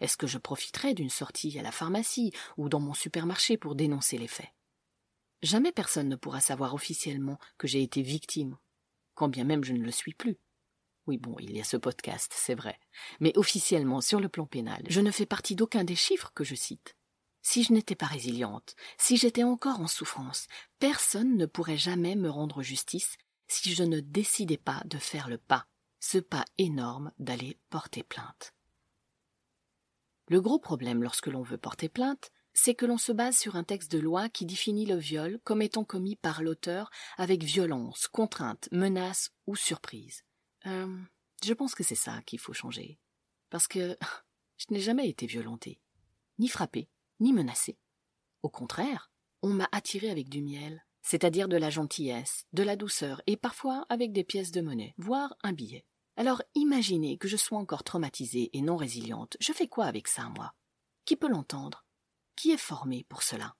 Est-ce 0.00 0.16
que 0.16 0.26
je 0.26 0.38
profiterais 0.38 0.94
d'une 0.94 1.10
sortie 1.10 1.58
à 1.58 1.62
la 1.62 1.72
pharmacie 1.72 2.32
ou 2.56 2.68
dans 2.68 2.80
mon 2.80 2.94
supermarché 2.94 3.56
pour 3.56 3.74
dénoncer 3.74 4.18
les 4.18 4.28
faits? 4.28 4.52
Jamais 5.42 5.72
personne 5.72 6.08
ne 6.08 6.16
pourra 6.16 6.40
savoir 6.40 6.74
officiellement 6.74 7.38
que 7.58 7.68
j'ai 7.68 7.82
été 7.82 8.02
victime, 8.02 8.56
quand 9.14 9.28
bien 9.28 9.44
même 9.44 9.64
je 9.64 9.72
ne 9.72 9.84
le 9.84 9.90
suis 9.90 10.14
plus. 10.14 10.38
Oui, 11.06 11.18
bon, 11.18 11.36
il 11.38 11.56
y 11.56 11.60
a 11.60 11.64
ce 11.64 11.76
podcast, 11.76 12.32
c'est 12.34 12.54
vrai. 12.54 12.78
Mais 13.20 13.36
officiellement, 13.36 14.00
sur 14.00 14.18
le 14.18 14.28
plan 14.28 14.46
pénal, 14.46 14.82
je 14.88 15.00
ne 15.00 15.12
fais 15.12 15.26
partie 15.26 15.54
d'aucun 15.54 15.84
des 15.84 15.94
chiffres 15.94 16.32
que 16.34 16.42
je 16.42 16.54
cite. 16.56 16.96
Si 17.42 17.62
je 17.62 17.72
n'étais 17.72 17.94
pas 17.94 18.06
résiliente, 18.06 18.74
si 18.98 19.16
j'étais 19.16 19.44
encore 19.44 19.80
en 19.80 19.86
souffrance, 19.86 20.48
personne 20.80 21.36
ne 21.36 21.46
pourrait 21.46 21.76
jamais 21.76 22.16
me 22.16 22.28
rendre 22.28 22.62
justice 22.62 23.16
si 23.46 23.72
je 23.72 23.84
ne 23.84 24.00
décidais 24.00 24.56
pas 24.56 24.82
de 24.86 24.98
faire 24.98 25.28
le 25.28 25.38
pas, 25.38 25.68
ce 26.00 26.18
pas 26.18 26.44
énorme 26.58 27.12
d'aller 27.20 27.56
porter 27.70 28.02
plainte. 28.02 28.55
Le 30.28 30.40
gros 30.40 30.58
problème 30.58 31.02
lorsque 31.02 31.28
l'on 31.28 31.42
veut 31.42 31.58
porter 31.58 31.88
plainte, 31.88 32.32
c'est 32.52 32.74
que 32.74 32.86
l'on 32.86 32.98
se 32.98 33.12
base 33.12 33.36
sur 33.36 33.54
un 33.54 33.64
texte 33.64 33.92
de 33.92 33.98
loi 33.98 34.28
qui 34.28 34.46
définit 34.46 34.86
le 34.86 34.96
viol 34.96 35.38
comme 35.44 35.62
étant 35.62 35.84
commis 35.84 36.16
par 36.16 36.42
l'auteur 36.42 36.90
avec 37.16 37.44
violence, 37.44 38.08
contrainte, 38.08 38.68
menace 38.72 39.30
ou 39.46 39.54
surprise. 39.54 40.24
Euh, 40.66 40.96
je 41.44 41.52
pense 41.52 41.74
que 41.74 41.84
c'est 41.84 41.94
ça 41.94 42.22
qu'il 42.22 42.40
faut 42.40 42.54
changer. 42.54 42.98
Parce 43.50 43.68
que 43.68 43.96
je 44.56 44.66
n'ai 44.70 44.80
jamais 44.80 45.08
été 45.08 45.26
violentée, 45.26 45.80
ni 46.38 46.48
frappée, 46.48 46.88
ni 47.20 47.32
menacée. 47.32 47.78
Au 48.42 48.48
contraire, 48.48 49.12
on 49.42 49.50
m'a 49.50 49.68
attirée 49.70 50.10
avec 50.10 50.28
du 50.28 50.42
miel, 50.42 50.84
c'est-à-dire 51.02 51.46
de 51.46 51.56
la 51.56 51.70
gentillesse, 51.70 52.46
de 52.52 52.64
la 52.64 52.74
douceur, 52.74 53.22
et 53.26 53.36
parfois 53.36 53.86
avec 53.88 54.12
des 54.12 54.24
pièces 54.24 54.50
de 54.50 54.60
monnaie, 54.60 54.94
voire 54.98 55.36
un 55.42 55.52
billet. 55.52 55.84
Alors 56.16 56.42
imaginez 56.54 57.18
que 57.18 57.28
je 57.28 57.36
sois 57.36 57.58
encore 57.58 57.84
traumatisée 57.84 58.50
et 58.54 58.62
non 58.62 58.76
résiliente. 58.76 59.36
Je 59.38 59.52
fais 59.52 59.68
quoi 59.68 59.84
avec 59.84 60.08
ça, 60.08 60.30
moi? 60.30 60.54
Qui 61.04 61.14
peut 61.14 61.28
l'entendre? 61.28 61.84
Qui 62.36 62.52
est 62.52 62.56
formé 62.56 63.04
pour 63.08 63.22
cela? 63.22 63.54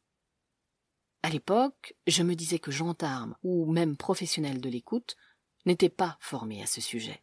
À 1.23 1.29
l'époque, 1.29 1.95
je 2.07 2.23
me 2.23 2.35
disais 2.35 2.59
que 2.59 2.71
gendarme 2.71 3.37
ou 3.43 3.71
même 3.71 3.97
professionnel 3.97 4.61
de 4.61 4.71
l'écoute 4.71 5.17
n'étaient 5.67 5.89
pas 5.91 6.17
formés 6.21 6.63
à 6.63 6.67
ce 6.67 6.81
sujet. 6.81 7.23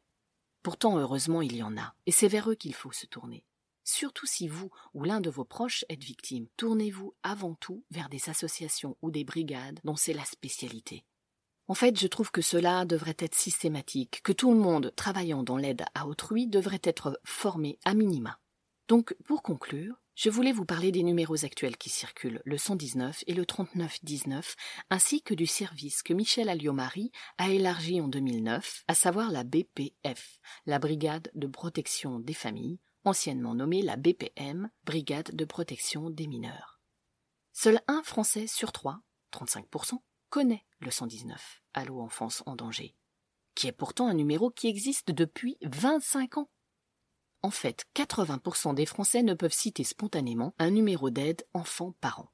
Pourtant, 0.61 0.97
heureusement, 0.97 1.41
il 1.41 1.55
y 1.55 1.63
en 1.63 1.77
a, 1.77 1.95
et 2.05 2.11
c'est 2.11 2.27
vers 2.27 2.49
eux 2.49 2.55
qu'il 2.55 2.73
faut 2.73 2.91
se 2.91 3.05
tourner. 3.05 3.43
Surtout 3.83 4.25
si 4.25 4.47
vous 4.47 4.71
ou 4.93 5.03
l'un 5.03 5.19
de 5.19 5.29
vos 5.29 5.45
proches 5.45 5.83
êtes 5.89 6.03
victime, 6.03 6.47
tournez-vous 6.57 7.15
avant 7.23 7.55
tout 7.55 7.83
vers 7.91 8.07
des 8.07 8.29
associations 8.29 8.97
ou 9.01 9.11
des 9.11 9.23
brigades 9.23 9.79
dont 9.83 9.95
c'est 9.95 10.13
la 10.13 10.25
spécialité. 10.25 11.05
En 11.67 11.75
fait, 11.75 11.97
je 11.97 12.07
trouve 12.07 12.29
que 12.29 12.41
cela 12.41 12.83
devrait 12.85 13.15
être 13.19 13.35
systématique, 13.35 14.21
que 14.23 14.33
tout 14.33 14.51
le 14.51 14.59
monde 14.59 14.93
travaillant 14.95 15.43
dans 15.43 15.57
l'aide 15.57 15.85
à 15.95 16.07
autrui 16.07 16.47
devrait 16.47 16.81
être 16.83 17.19
formé 17.23 17.79
à 17.85 17.93
minima. 17.93 18.39
Donc, 18.89 19.15
pour 19.25 19.41
conclure, 19.41 19.95
je 20.15 20.29
voulais 20.29 20.51
vous 20.51 20.65
parler 20.65 20.91
des 20.91 21.01
numéros 21.01 21.43
actuels 21.45 21.77
qui 21.77 21.89
circulent, 21.89 22.41
le 22.45 22.57
119 22.57 23.23
et 23.25 23.33
le 23.33 23.45
3919, 23.45 24.55
ainsi 24.89 25.23
que 25.23 25.33
du 25.33 25.47
service 25.47 26.03
que 26.03 26.13
Michel 26.13 26.49
Alliomari 26.49 27.11
a 27.37 27.49
élargi 27.49 27.99
en 27.99 28.07
2009, 28.09 28.83
à 28.87 28.93
savoir 28.93 29.31
la 29.31 29.43
BPF, 29.43 30.39
la 30.65 30.77
Brigade 30.79 31.31
de 31.33 31.47
protection 31.47 32.19
des 32.19 32.33
familles, 32.33 32.79
anciennement 33.05 33.55
nommée 33.55 33.81
la 33.81 33.95
BPM, 33.95 34.69
Brigade 34.83 35.33
de 35.33 35.45
protection 35.45 36.09
des 36.09 36.27
mineurs. 36.27 36.79
Seul 37.53 37.81
un 37.87 38.03
Français 38.03 38.47
sur 38.47 38.71
trois, 38.71 38.99
35%, 39.33 39.99
connaît 40.29 40.65
le 40.79 40.91
119, 40.91 41.62
Allo 41.73 42.01
Enfance 42.01 42.43
en 42.45 42.55
danger, 42.55 42.95
qui 43.55 43.67
est 43.67 43.71
pourtant 43.71 44.07
un 44.07 44.13
numéro 44.13 44.49
qui 44.49 44.67
existe 44.67 45.11
depuis 45.11 45.57
25 45.61 46.37
ans. 46.37 46.49
En 47.41 47.51
fait, 47.51 47.85
80% 47.95 48.73
des 48.73 48.85
Français 48.85 49.21
ne 49.21 49.33
peuvent 49.33 49.53
citer 49.53 49.83
spontanément 49.83 50.53
un 50.59 50.71
numéro 50.71 51.09
d'aide 51.09 51.45
enfant-parent. 51.53 52.31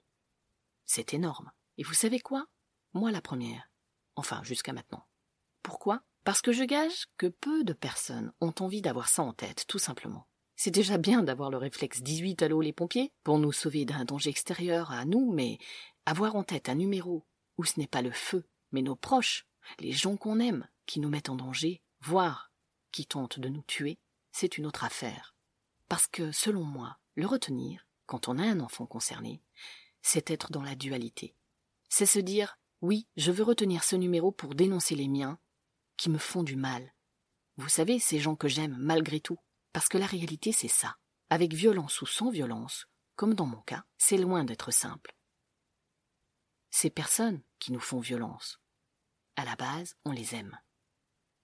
C'est 0.86 1.13
énorme. 1.13 1.52
Et 1.78 1.84
vous 1.84 1.93
savez 1.93 2.19
quoi? 2.19 2.45
Moi 2.93 3.12
la 3.12 3.21
première. 3.21 3.71
Enfin, 4.15 4.43
jusqu'à 4.43 4.73
maintenant. 4.73 5.08
Pourquoi? 5.63 6.04
Parce 6.23 6.41
que 6.41 6.52
je 6.52 6.63
gage 6.63 7.08
que 7.17 7.28
peu 7.28 7.63
de 7.63 7.73
personnes 7.73 8.34
ont 8.41 8.54
envie 8.60 8.82
d'avoir 8.82 9.10
ça 9.10 9.23
en 9.23 9.34
tête, 9.34 9.65
tout 9.67 9.80
simplement. 9.80 10.28
C'est 10.56 10.71
déjà 10.71 10.97
bien 10.97 11.23
d'avoir 11.23 11.49
le 11.49 11.58
réflexe 11.58 12.02
18 12.02 12.43
à 12.43 12.49
l'eau 12.49 12.62
les 12.62 12.73
pompiers 12.73 13.13
pour 13.23 13.39
nous 13.39 13.54
sauver 13.54 13.86
d'un 13.86 14.04
danger 14.04 14.30
extérieur 14.30 14.91
à 14.91 15.06
nous, 15.06 15.32
mais 15.32 15.58
avoir 16.06 16.36
en 16.36 16.43
tête 16.43 16.69
un 16.69 16.75
numéro 16.75 17.25
où 17.58 17.63
ce 17.63 17.80
n'est 17.80 17.88
pas 17.88 18.02
le 18.02 18.12
feu, 18.12 18.45
mais 18.71 18.82
nos 18.82 18.95
proches, 18.95 19.47
les 19.79 19.91
gens 19.91 20.17
qu'on 20.17 20.39
aime, 20.39 20.67
qui 20.86 20.99
nous 20.99 21.10
mettent 21.10 21.29
en 21.29 21.36
danger, 21.36 21.82
voire 22.01 22.51
qui 22.91 23.05
tentent 23.05 23.39
de 23.39 23.49
nous 23.49 23.62
tuer, 23.63 23.99
c'est 24.32 24.58
une 24.58 24.65
autre 24.65 24.84
affaire. 24.84 25.36
Parce 25.88 26.08
que, 26.08 26.32
selon 26.32 26.63
moi, 26.63 26.97
le 27.15 27.25
retenir, 27.25 27.86
quand 28.05 28.27
on 28.27 28.38
a 28.38 28.43
un 28.43 28.60
enfant 28.60 28.86
concerné, 28.86 29.41
c'est 30.01 30.32
être 30.32 30.51
dans 30.51 30.63
la 30.63 30.75
dualité. 30.75 31.36
C'est 31.89 32.05
se 32.05 32.19
dire, 32.19 32.58
oui, 32.82 33.08
je 33.17 33.32
veux 33.32 33.43
retenir 33.43 33.84
ce 33.84 33.95
numéro 33.95 34.32
pour 34.32 34.55
dénoncer 34.55 34.95
les 34.95 35.08
miens, 35.08 35.39
qui 35.97 36.10
me 36.10 36.17
font 36.17 36.43
du 36.43 36.55
mal. 36.55 36.93
Vous 37.58 37.69
savez, 37.69 37.99
ces 37.99 38.19
gens 38.19 38.36
que 38.36 38.47
j'aime 38.47 38.77
malgré 38.79 39.19
tout. 39.19 39.38
Parce 39.73 39.89
que 39.89 39.97
la 39.97 40.05
réalité, 40.05 40.51
c'est 40.51 40.69
ça. 40.69 40.97
Avec 41.29 41.53
violence 41.53 42.01
ou 42.01 42.05
sans 42.05 42.29
violence, 42.29 42.88
comme 43.15 43.34
dans 43.34 43.45
mon 43.45 43.62
cas, 43.62 43.84
c'est 43.97 44.17
loin 44.17 44.43
d'être 44.43 44.71
simple. 44.71 45.13
Ces 46.71 46.89
personnes 46.89 47.41
qui 47.60 47.72
nous 47.72 47.80
font 47.80 48.00
violence, 48.00 48.60
à 49.36 49.45
la 49.45 49.56
base, 49.56 49.95
on 50.04 50.12
les 50.12 50.36
aime. 50.36 50.60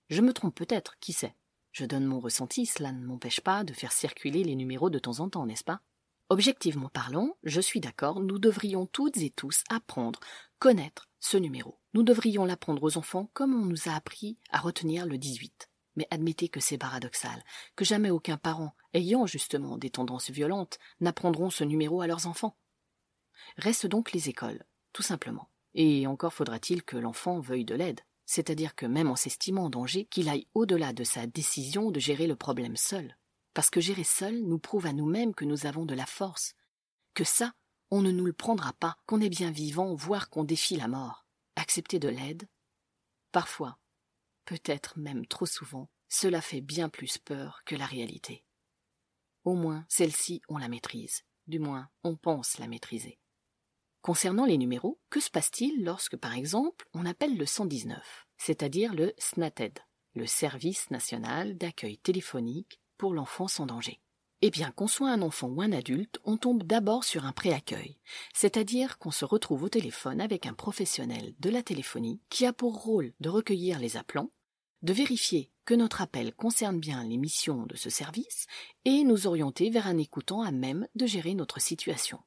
Je 0.10 0.22
me 0.22 0.34
trompe 0.34 0.56
peut-être, 0.56 1.00
qui 1.00 1.14
sait? 1.14 1.36
Je 1.72 1.86
donne 1.86 2.06
mon 2.06 2.20
ressenti, 2.20 2.66
cela 2.66 2.92
ne 2.92 3.06
m'empêche 3.06 3.40
pas 3.40 3.64
de 3.64 3.74
faire 3.74 3.94
circuler 3.94 4.44
les 4.44 4.56
numéros 4.56 4.90
de 4.90 5.00
temps 5.00 5.22
en 5.22 5.30
temps, 5.30 5.46
n'est-ce 5.46 5.64
pas? 5.64 5.82
Objectivement 6.30 6.90
parlant, 6.90 7.38
je 7.44 7.62
suis 7.62 7.80
d'accord, 7.80 8.20
nous 8.20 8.40
devrions 8.40 8.86
toutes 8.86 9.18
et 9.18 9.30
tous 9.30 9.64
apprendre, 9.70 10.20
connaître 10.60 11.08
ce 11.20 11.38
numéro. 11.38 11.80
Nous 11.94 12.04
devrions 12.04 12.44
l'apprendre 12.44 12.84
aux 12.84 12.98
enfants 12.98 13.30
comme 13.34 13.54
on 13.54 13.66
nous 13.66 13.88
a 13.88 13.94
appris 13.94 14.38
à 14.50 14.60
retenir 14.60 15.06
le 15.06 15.18
18. 15.18 15.70
Mais 15.96 16.08
admettez 16.12 16.50
que 16.50 16.60
c'est 16.60 16.78
paradoxal, 16.78 17.44
que 17.78 17.86
jamais 17.86 18.10
aucun 18.10 18.36
parent, 18.38 18.76
ayant 18.94 19.26
justement 19.26 19.78
des 19.78 19.90
tendances 19.90 20.32
violentes, 20.32 20.80
n'apprendront 21.00 21.50
ce 21.50 21.64
numéro 21.64 22.02
à 22.02 22.08
leurs 22.08 22.28
enfants. 22.28 22.58
Restent 23.58 23.88
donc 23.88 24.12
les 24.12 24.28
écoles, 24.28 24.66
tout 24.92 25.04
simplement. 25.04 25.50
Et 25.76 26.08
encore 26.08 26.34
faudra-t-il 26.34 26.84
que 26.84 26.98
l'enfant 26.98 27.40
veuille 27.40 27.66
de 27.66 27.76
l'aide, 27.76 28.02
c'est-à-dire 28.26 28.76
que 28.76 28.86
même 28.86 29.10
en 29.10 29.16
s'estimant 29.16 29.66
en 29.66 29.70
danger, 29.70 30.06
qu'il 30.06 30.30
aille 30.30 30.48
au-delà 30.54 30.94
de 30.94 31.04
sa 31.04 31.28
décision 31.28 31.92
de 31.92 32.00
gérer 32.00 32.28
le 32.28 32.36
problème 32.36 32.78
seul. 32.78 33.18
Parce 33.54 33.70
que 33.70 33.82
gérer 33.82 34.04
seul 34.04 34.42
nous 34.42 34.58
prouve 34.58 34.86
à 34.86 34.94
nous-mêmes 34.94 35.36
que 35.36 35.46
nous 35.46 35.66
avons 35.66 35.86
de 35.86 35.94
la 35.94 36.06
force, 36.06 36.54
que 37.14 37.24
ça, 37.24 37.54
on 37.92 38.02
ne 38.02 38.12
nous 38.12 38.26
le 38.26 38.34
prendra 38.34 38.74
pas, 38.74 38.98
qu'on 39.06 39.22
est 39.22 39.30
bien 39.30 39.52
vivant, 39.52 39.94
voire 39.94 40.30
qu'on 40.30 40.44
défie 40.44 40.76
la 40.76 40.88
mort. 40.88 41.26
Accepter 41.56 42.00
de 42.00 42.10
l'aide? 42.10 42.48
Parfois, 43.32 43.78
peut-être 44.46 44.98
même 44.98 45.26
trop 45.28 45.46
souvent, 45.46 45.90
cela 46.08 46.42
fait 46.42 46.62
bien 46.62 46.90
plus 46.90 47.18
peur 47.18 47.62
que 47.66 47.76
la 47.76 47.86
réalité. 47.86 48.44
Au 49.44 49.56
moins, 49.56 49.86
celle-ci, 49.90 50.42
on 50.50 50.58
la 50.58 50.68
maîtrise. 50.68 51.24
Du 51.48 51.60
moins, 51.60 51.90
on 52.04 52.16
pense 52.16 52.58
la 52.58 52.68
maîtriser. 52.68 53.20
Concernant 54.06 54.46
les 54.46 54.60
numéros, 54.60 55.00
que 55.10 55.20
se 55.20 55.32
passe-t-il 55.32 55.84
lorsque, 55.84 56.16
par 56.16 56.36
exemple, 56.36 56.88
on 56.94 57.08
appelle 57.08 57.36
le 57.36 57.48
119, 57.48 58.28
c'est-à-dire 58.38 58.94
le 58.94 59.14
SNATED, 59.18 59.80
le 60.14 60.28
Service 60.28 60.92
national 60.92 61.58
d'accueil 61.58 61.98
téléphonique 61.98 62.80
pour 63.00 63.16
l'enfant 63.16 63.48
sans 63.48 63.66
danger? 63.66 64.00
Eh 64.44 64.52
bien, 64.52 64.70
qu'on 64.70 64.86
soit 64.86 65.10
un 65.10 65.24
enfant 65.24 65.48
ou 65.48 65.60
un 65.60 65.72
adulte, 65.72 66.20
on 66.24 66.38
tombe 66.38 66.62
d'abord 66.62 67.04
sur 67.04 67.26
un 67.26 67.32
préaccueil, 67.32 67.98
c'est-à-dire 68.32 69.00
qu'on 69.00 69.10
se 69.10 69.26
retrouve 69.26 69.64
au 69.64 69.70
téléphone 69.70 70.22
avec 70.22 70.46
un 70.46 70.54
professionnel 70.54 71.34
de 71.40 71.50
la 71.50 71.64
téléphonie 71.64 72.22
qui 72.30 72.46
a 72.46 72.54
pour 72.54 72.84
rôle 72.84 73.12
de 73.22 73.30
recueillir 73.30 73.80
les 73.80 73.98
appelants, 73.98 74.30
de 74.84 74.94
vérifier 74.94 75.50
que 75.66 75.74
notre 75.74 76.04
appel 76.04 76.32
concerne 76.36 76.80
bien 76.80 77.04
les 77.04 77.18
missions 77.18 77.66
de 77.66 77.76
ce 77.76 77.90
service 77.90 78.46
et 78.86 79.04
nous 79.04 79.26
orienter 79.26 79.72
vers 79.72 79.88
un 79.88 79.98
écoutant 79.98 80.44
à 80.44 80.52
même 80.52 80.88
de 80.94 81.08
gérer 81.08 81.34
notre 81.34 81.60
situation. 81.60 82.20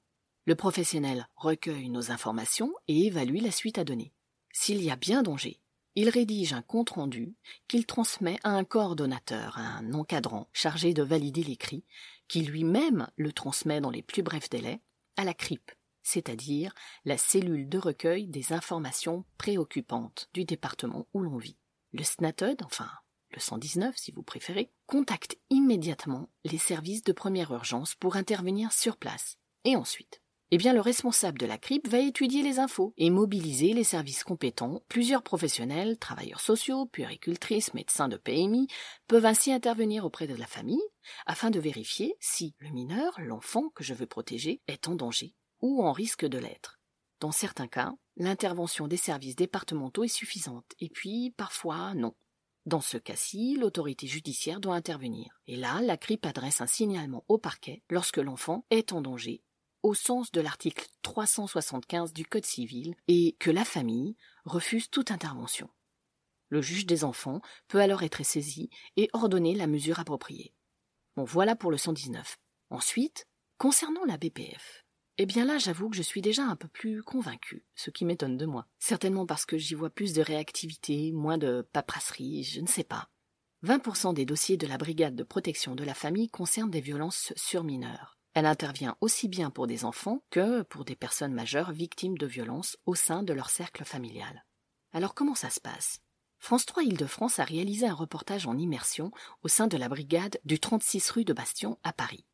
Le 0.49 0.55
professionnel 0.55 1.29
recueille 1.37 1.91
nos 1.91 2.11
informations 2.11 2.73
et 2.89 3.05
évalue 3.05 3.43
la 3.43 3.51
suite 3.51 3.77
à 3.77 3.85
donner. 3.85 4.15
S'il 4.51 4.83
y 4.83 4.91
a 4.91 4.97
bien 4.97 5.23
danger, 5.23 5.61
il 5.95 6.09
rédige 6.09 6.55
un 6.55 6.63
compte-rendu 6.63 7.35
qu'il 7.69 7.85
transmet 7.85 8.39
à 8.45 8.53
un 8.53 8.65
coordonnateur, 8.65 9.59
un 9.59 9.93
encadrant 9.93 10.49
chargé 10.55 10.95
de 10.95 11.03
valider 11.03 11.43
l'écrit, 11.43 11.85
qui 12.29 12.41
lui-même 12.41 13.09
le 13.17 13.31
transmet 13.31 13.83
dans 13.83 13.91
les 13.91 14.01
plus 14.01 14.23
brefs 14.23 14.49
délais 14.49 14.81
à 15.19 15.25
la 15.25 15.35
CRIP, 15.35 15.71
c'est-à-dire 16.03 16.73
la 17.05 17.19
cellule 17.19 17.69
de 17.69 17.77
recueil 17.77 18.27
des 18.27 18.55
informations 18.55 19.27
préoccupantes 19.37 20.31
du 20.33 20.47
département 20.47 21.07
où 21.13 21.21
l'on 21.21 21.37
vit. 21.37 21.59
Le 21.93 22.05
SNATED, 22.05 22.63
enfin 22.65 22.89
le 23.33 23.41
119 23.41 23.95
si 23.99 24.13
vous 24.13 24.23
préférez, 24.23 24.73
contacte 24.87 25.37
immédiatement 25.51 26.31
les 26.47 26.57
services 26.57 27.05
de 27.05 27.13
première 27.13 27.53
urgence 27.53 27.95
pour 27.97 28.17
intervenir 28.17 28.73
sur 28.73 28.97
place. 28.97 29.37
Et 29.65 29.77
ensuite, 29.77 30.23
eh 30.51 30.57
bien 30.57 30.73
le 30.73 30.81
responsable 30.81 31.39
de 31.39 31.47
la 31.47 31.59
CRIP 31.59 31.89
va 31.89 31.99
étudier 31.99 32.43
les 32.43 32.59
infos 32.59 32.95
et 32.97 33.11
mobiliser 33.11 33.75
les 33.75 33.85
services 33.85 34.25
compétents. 34.25 34.83
Plusieurs 34.89 35.23
professionnels, 35.23 35.99
travailleurs 35.99 36.41
sociaux, 36.41 36.87
puéricultrices, 36.87 37.75
médecins 37.75 38.09
de 38.09 38.17
PMI, 38.17 38.67
peuvent 39.09 39.27
ainsi 39.27 39.53
intervenir 39.53 40.07
auprès 40.07 40.27
de 40.27 40.35
la 40.35 40.47
famille 40.47 40.83
afin 41.27 41.51
de 41.51 41.61
vérifier 41.61 42.15
si 42.19 42.55
le 42.59 42.71
mineur, 42.71 43.13
l'enfant 43.21 43.69
que 43.75 43.85
je 43.85 43.93
veux 43.93 44.07
protéger, 44.07 44.63
est 44.69 44.89
en 44.89 44.95
danger 44.95 45.35
ou 45.61 45.85
en 45.85 45.93
risque 45.93 46.25
de 46.25 46.39
l'être. 46.39 46.81
Dans 47.21 47.33
certains 47.33 47.69
cas, 47.69 47.93
l'intervention 48.17 48.89
des 48.89 48.97
services 48.97 49.37
départementaux 49.37 50.05
est 50.05 50.09
suffisante, 50.09 50.73
et 50.81 50.89
puis 50.89 51.35
parfois 51.37 51.95
non. 51.95 52.15
Dans 52.65 52.81
ce 52.81 52.97
cas-ci, 52.97 53.57
l'autorité 53.59 54.07
judiciaire 54.07 54.61
doit 54.61 54.75
intervenir. 54.75 55.41
Et 55.47 55.57
là, 55.57 55.81
la 55.81 55.97
CRIP 55.97 56.27
adresse 56.27 56.61
un 56.61 56.67
signalement 56.67 57.25
au 57.29 57.39
parquet 57.39 57.83
lorsque 57.91 58.19
l'enfant 58.19 58.67
est 58.71 58.93
en 58.93 59.01
danger 59.01 59.43
au 59.83 59.95
sens 59.95 60.33
de 60.33 60.41
l'article 60.41 60.87
375 61.03 62.13
du 62.13 62.25
Code 62.25 62.45
civil 62.45 62.95
et 63.07 63.37
que 63.39 63.51
la 63.51 63.65
famille 63.65 64.17
refuse 64.45 64.91
toute 64.91 65.11
intervention. 65.11 65.71
Le 66.49 66.63
juge 66.63 66.87
des 66.87 67.05
enfants 67.05 67.41
peut 67.69 67.81
alors 67.81 68.03
être 68.03 68.25
saisi 68.25 68.71
et 68.97 69.11
ordonner 69.13 69.55
la 69.55 69.67
mesure 69.67 70.01
appropriée. 70.01 70.55
Bon, 71.17 71.25
voilà 71.25 71.57
pour 71.57 71.71
le 71.71 71.77
119. 71.77 72.39
Ensuite, 72.71 73.27
concernant 73.59 74.05
la 74.05 74.17
BPF, 74.17 74.85
eh 75.19 75.27
bien 75.27 75.45
là, 75.45 75.59
j'avoue 75.59 75.91
que 75.91 75.97
je 75.97 76.03
suis 76.03 76.23
déjà 76.23 76.45
un 76.45 76.57
peu 76.57 76.69
plus 76.69 77.03
convaincu, 77.03 77.67
ce 77.75 77.91
qui 77.91 78.05
m'étonne 78.05 78.37
de 78.37 78.47
moi. 78.47 78.67
Certainement 78.79 79.27
parce 79.27 79.47
que 79.47 79.59
j'y 79.59 79.75
vois 79.75 79.91
plus 79.91 80.13
de 80.13 80.23
réactivité, 80.23 81.13
moins 81.13 81.39
de 81.39 81.67
paperasserie, 81.73 82.45
je 82.45 82.61
ne 82.61 82.69
sais 82.69 82.85
pas. 82.85 83.11
20% 83.65 84.15
des 84.15 84.25
dossiers 84.25 84.57
de 84.57 84.69
la 84.69 84.79
brigade 84.79 85.17
de 85.17 85.25
protection 85.25 85.75
de 85.75 85.83
la 85.83 85.95
famille 85.95 86.29
concernent 86.29 86.71
des 86.71 86.81
violences 86.81 87.33
sur 87.35 87.65
mineurs. 87.65 88.18
Elle 88.35 88.47
intervient 88.47 88.97
aussi 89.01 89.29
bien 89.29 89.51
pour 89.51 89.67
des 89.67 89.85
enfants 89.85 90.23
que 90.31 90.63
pour 90.63 90.85
des 90.85 90.97
personnes 90.97 91.35
majeures 91.35 91.73
victimes 91.73 92.19
de 92.19 92.27
violences 92.27 92.77
au 92.87 92.95
sein 92.95 93.23
de 93.23 93.33
leur 93.33 93.51
cercle 93.51 93.85
familial. 93.85 94.45
Alors 94.93 95.15
comment 95.15 95.35
ça 95.35 95.51
se 95.51 95.61
passe? 95.61 96.01
France 96.39 96.67
3 96.67 96.85
Île-de-France 96.85 97.41
a 97.41 97.45
réalisé 97.45 97.87
un 97.87 97.95
reportage 97.95 98.47
en 98.47 98.57
immersion 98.57 99.11
au 99.43 99.49
sein 99.49 99.67
de 99.67 99.77
la 99.77 99.89
brigade 99.89 100.39
du 100.45 100.61
36 100.61 101.11
rue 101.11 101.25
de 101.25 101.33
Bastion 101.33 101.79
à 101.83 101.93
Paris. 101.93 102.25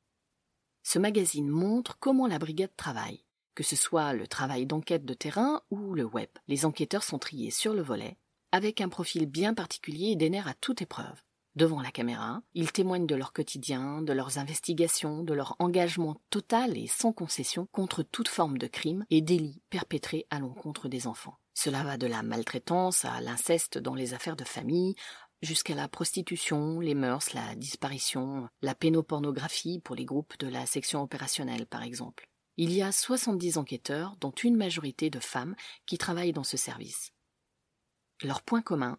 Ce 0.82 0.98
magazine 0.98 1.48
montre 1.48 1.98
comment 1.98 2.26
la 2.26 2.38
brigade 2.38 2.76
travaille, 2.76 3.24
que 3.54 3.62
ce 3.62 3.76
soit 3.76 4.12
le 4.12 4.26
travail 4.26 4.66
d'enquête 4.66 5.06
de 5.06 5.14
terrain 5.14 5.62
ou 5.70 5.94
le 5.94 6.04
web. 6.04 6.28
Les 6.48 6.66
enquêteurs 6.66 7.02
sont 7.02 7.18
triés 7.18 7.50
sur 7.50 7.72
le 7.72 7.82
volet, 7.82 8.18
avec 8.52 8.82
un 8.82 8.90
profil 8.90 9.26
bien 9.26 9.54
particulier 9.54 10.08
et 10.08 10.16
des 10.16 10.28
nerfs 10.28 10.48
à 10.48 10.54
toute 10.54 10.82
épreuve 10.82 11.22
devant 11.56 11.80
la 11.80 11.90
caméra. 11.90 12.42
Ils 12.54 12.72
témoignent 12.72 13.06
de 13.06 13.14
leur 13.14 13.32
quotidien, 13.32 14.02
de 14.02 14.12
leurs 14.12 14.38
investigations, 14.38 15.22
de 15.22 15.34
leur 15.34 15.56
engagement 15.58 16.16
total 16.30 16.76
et 16.76 16.86
sans 16.86 17.12
concession 17.12 17.66
contre 17.72 18.02
toute 18.02 18.28
forme 18.28 18.58
de 18.58 18.66
crime 18.66 19.04
et 19.10 19.20
délit 19.20 19.62
perpétrés 19.70 20.26
à 20.30 20.40
l'encontre 20.40 20.88
des 20.88 21.06
enfants. 21.06 21.38
Cela 21.54 21.84
va 21.84 21.96
de 21.96 22.06
la 22.06 22.22
maltraitance 22.22 23.04
à 23.04 23.20
l'inceste 23.20 23.78
dans 23.78 23.94
les 23.94 24.14
affaires 24.14 24.36
de 24.36 24.44
famille, 24.44 24.96
jusqu'à 25.42 25.74
la 25.74 25.88
prostitution, 25.88 26.80
les 26.80 26.94
mœurs, 26.94 27.32
la 27.32 27.54
disparition, 27.54 28.48
la 28.62 28.74
pénopornographie 28.74 29.80
pour 29.80 29.94
les 29.94 30.04
groupes 30.04 30.38
de 30.38 30.48
la 30.48 30.66
section 30.66 31.02
opérationnelle 31.02 31.66
par 31.66 31.82
exemple. 31.82 32.28
Il 32.56 32.72
y 32.72 32.82
a 32.82 32.92
70 32.92 33.58
enquêteurs, 33.58 34.16
dont 34.20 34.30
une 34.30 34.56
majorité 34.56 35.10
de 35.10 35.18
femmes, 35.18 35.56
qui 35.86 35.98
travaillent 35.98 36.32
dans 36.32 36.44
ce 36.44 36.56
service. 36.56 37.12
Leur 38.22 38.42
point 38.42 38.62
commun, 38.62 38.96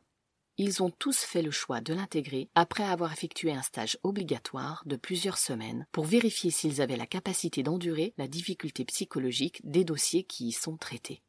ils 0.57 0.81
ont 0.81 0.89
tous 0.89 1.17
fait 1.19 1.41
le 1.41 1.51
choix 1.51 1.81
de 1.81 1.93
l'intégrer 1.93 2.49
après 2.55 2.83
avoir 2.83 3.11
effectué 3.11 3.51
un 3.51 3.61
stage 3.61 3.97
obligatoire 4.03 4.83
de 4.85 4.95
plusieurs 4.95 5.37
semaines 5.37 5.85
pour 5.91 6.05
vérifier 6.05 6.51
s'ils 6.51 6.81
avaient 6.81 6.95
la 6.95 7.05
capacité 7.05 7.61
d'endurer 7.61 8.13
la 8.17 8.27
difficulté 8.27 8.85
psychologique 8.85 9.59
des 9.63 9.83
dossiers 9.83 10.23
qui 10.23 10.47
y 10.47 10.51
sont 10.51 10.77
traités. 10.77 11.21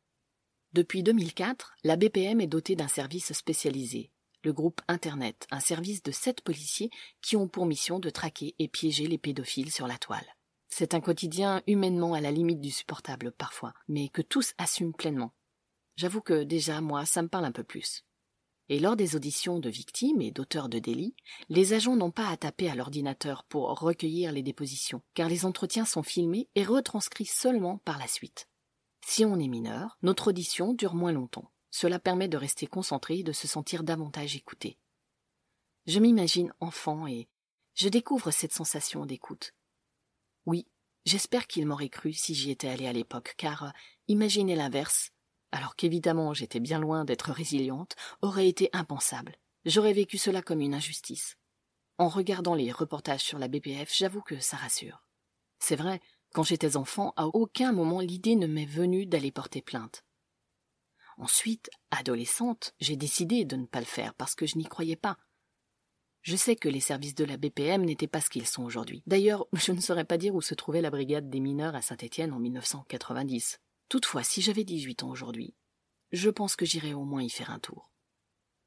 Depuis 0.73 1.03
2004, 1.03 1.75
la 1.85 1.97
BPM 1.97 2.41
est 2.41 2.47
dotée 2.47 2.77
d'un 2.77 2.89
service 2.89 3.33
spécialisé, 3.33 4.11
le 4.45 4.53
groupe 4.53 4.81
Internet, 4.87 5.47
un 5.51 5.61
service 5.61 6.03
de 6.05 6.13
sept 6.13 6.41
policiers 6.41 6.91
qui 7.21 7.37
ont 7.37 7.49
pour 7.49 7.67
mission 7.67 7.99
de 7.99 8.11
traquer 8.11 8.55
et 8.59 8.69
piéger 8.69 9.09
les 9.09 9.19
pédophiles 9.19 9.73
sur 9.73 9.89
la 9.89 9.99
toile. 9.99 10.37
C'est 10.69 10.95
un 10.95 11.01
quotidien 11.01 11.63
humainement 11.67 12.15
à 12.15 12.21
la 12.21 12.31
limite 12.31 12.61
du 12.61 12.71
supportable 12.71 13.33
parfois, 13.33 13.73
mais 13.89 14.09
que 14.09 14.23
tous 14.23 14.53
assument 14.59 14.93
pleinement. 14.93 15.33
J'avoue 15.97 16.21
que 16.21 16.45
déjà, 16.45 16.81
moi, 16.81 17.07
ça 17.07 17.23
me 17.23 17.29
parle 17.29 17.47
un 17.47 17.53
peu 17.53 17.65
plus. 17.65 18.06
Et 18.69 18.81
lors 18.81 18.97
des 18.97 19.15
auditions 19.15 19.61
de 19.61 19.71
victimes 19.71 20.21
et 20.21 20.33
d'auteurs 20.33 20.69
de 20.69 20.79
délits, 20.79 21.15
les 21.49 21.73
agents 21.73 21.95
n'ont 21.95 22.11
pas 22.11 22.29
à 22.29 22.37
taper 22.37 22.69
à 22.69 22.75
l'ordinateur 22.75 23.45
pour 23.45 23.69
recueillir 23.79 24.33
les 24.33 24.43
dépositions, 24.43 25.03
car 25.15 25.29
les 25.29 25.45
entretiens 25.45 25.85
sont 25.85 26.03
filmés 26.03 26.49
et 26.55 26.65
retranscrits 26.65 27.27
seulement 27.27 27.79
par 27.79 27.99
la 27.99 28.09
suite. 28.09 28.49
Si 29.05 29.25
on 29.25 29.39
est 29.39 29.49
mineur, 29.49 29.99
notre 30.03 30.29
audition 30.29 30.75
dure 30.75 30.95
moins 30.95 31.13
longtemps. 31.13 31.53
Cela 31.71 32.01
permet 32.01 32.27
de 32.27 32.37
rester 32.37 32.67
concentré 32.67 33.19
et 33.19 33.23
de 33.23 33.33
se 33.33 33.47
sentir 33.47 33.85
davantage 33.85 34.35
écouté. 34.35 34.79
Je 35.87 36.01
m'imagine 36.01 36.53
enfant 36.59 37.07
et 37.07 37.29
je 37.75 37.89
découvre 37.89 38.33
cette 38.33 38.53
sensation 38.53 39.07
d'écoute. 39.07 39.55
Oui, 40.47 40.67
j'espère 41.05 41.47
qu'il 41.47 41.67
m'aurait 41.67 41.89
cru 41.89 42.13
si 42.13 42.35
j'y 42.35 42.51
étais 42.51 42.69
allé 42.69 42.89
à 42.89 42.93
l'époque, 42.93 43.35
car 43.37 43.65
euh, 43.65 43.71
imaginez 44.09 44.57
l'inverse, 44.57 45.11
alors 45.53 45.77
qu'évidemment 45.77 46.35
j'étais 46.35 46.61
bien 46.61 46.79
loin 46.79 47.05
d'être 47.05 47.33
résiliente, 47.33 47.97
aurait 48.23 48.49
été 48.49 48.71
impensable. 48.73 49.37
J'aurais 49.65 49.93
vécu 49.93 50.19
cela 50.19 50.43
comme 50.43 50.61
une 50.61 50.75
injustice. 50.75 51.37
En 51.99 52.09
regardant 52.09 52.55
les 52.55 52.71
reportages 52.73 53.23
sur 53.23 53.39
la 53.39 53.49
BPF, 53.49 53.93
j'avoue 53.95 54.23
que 54.23 54.39
ça 54.39 54.57
rassure. 54.57 55.03
C'est 55.59 55.77
vrai, 55.77 56.01
quand 56.33 56.43
j'étais 56.43 56.77
enfant, 56.77 57.15
à 57.17 57.27
aucun 57.27 57.73
moment 57.73 58.01
l'idée 58.01 58.37
ne 58.37 58.47
m'est 58.47 58.67
venue 58.67 59.07
d'aller 59.07 59.33
porter 59.33 59.63
plainte. 59.63 60.05
Ensuite, 61.19 61.71
adolescente, 61.91 62.75
j'ai 62.79 62.97
décidé 62.97 63.45
de 63.45 63.57
ne 63.57 63.67
pas 63.67 63.81
le 63.81 63.87
faire 63.87 64.15
parce 64.15 64.35
que 64.35 64.47
je 64.47 64.59
n'y 64.59 64.65
croyais 64.65 64.97
pas. 64.97 65.17
Je 66.21 66.37
sais 66.37 66.57
que 66.57 66.69
les 66.69 66.81
services 66.81 67.15
de 67.15 67.25
la 67.25 67.37
BPM 67.37 67.85
n'étaient 67.85 68.09
pas 68.09 68.21
ce 68.21 68.29
qu'ils 68.29 68.47
sont 68.47 68.65
aujourd'hui. 68.65 69.03
D'ailleurs, 69.07 69.47
je 69.55 69.73
ne 69.73 69.81
saurais 69.81 70.05
pas 70.05 70.19
dire 70.19 70.35
où 70.35 70.43
se 70.43 70.55
trouvait 70.55 70.83
la 70.83 70.91
brigade 70.91 71.31
des 71.31 71.41
mineurs 71.41 71.75
à 71.75 71.83
Saint-Étienne 71.83 72.33
en 72.33 72.39
1990. 72.39 73.61
Toutefois, 73.89 74.25
si 74.25 74.43
j'avais 74.43 74.65
18 74.65 75.05
ans 75.05 75.11
aujourd'hui, 75.11 75.55
je 76.11 76.31
pense 76.31 76.57
que 76.57 76.67
j'irais 76.67 76.93
au 76.93 77.05
moins 77.05 77.23
y 77.23 77.31
faire 77.31 77.51
un 77.51 77.61
tour. 77.61 77.93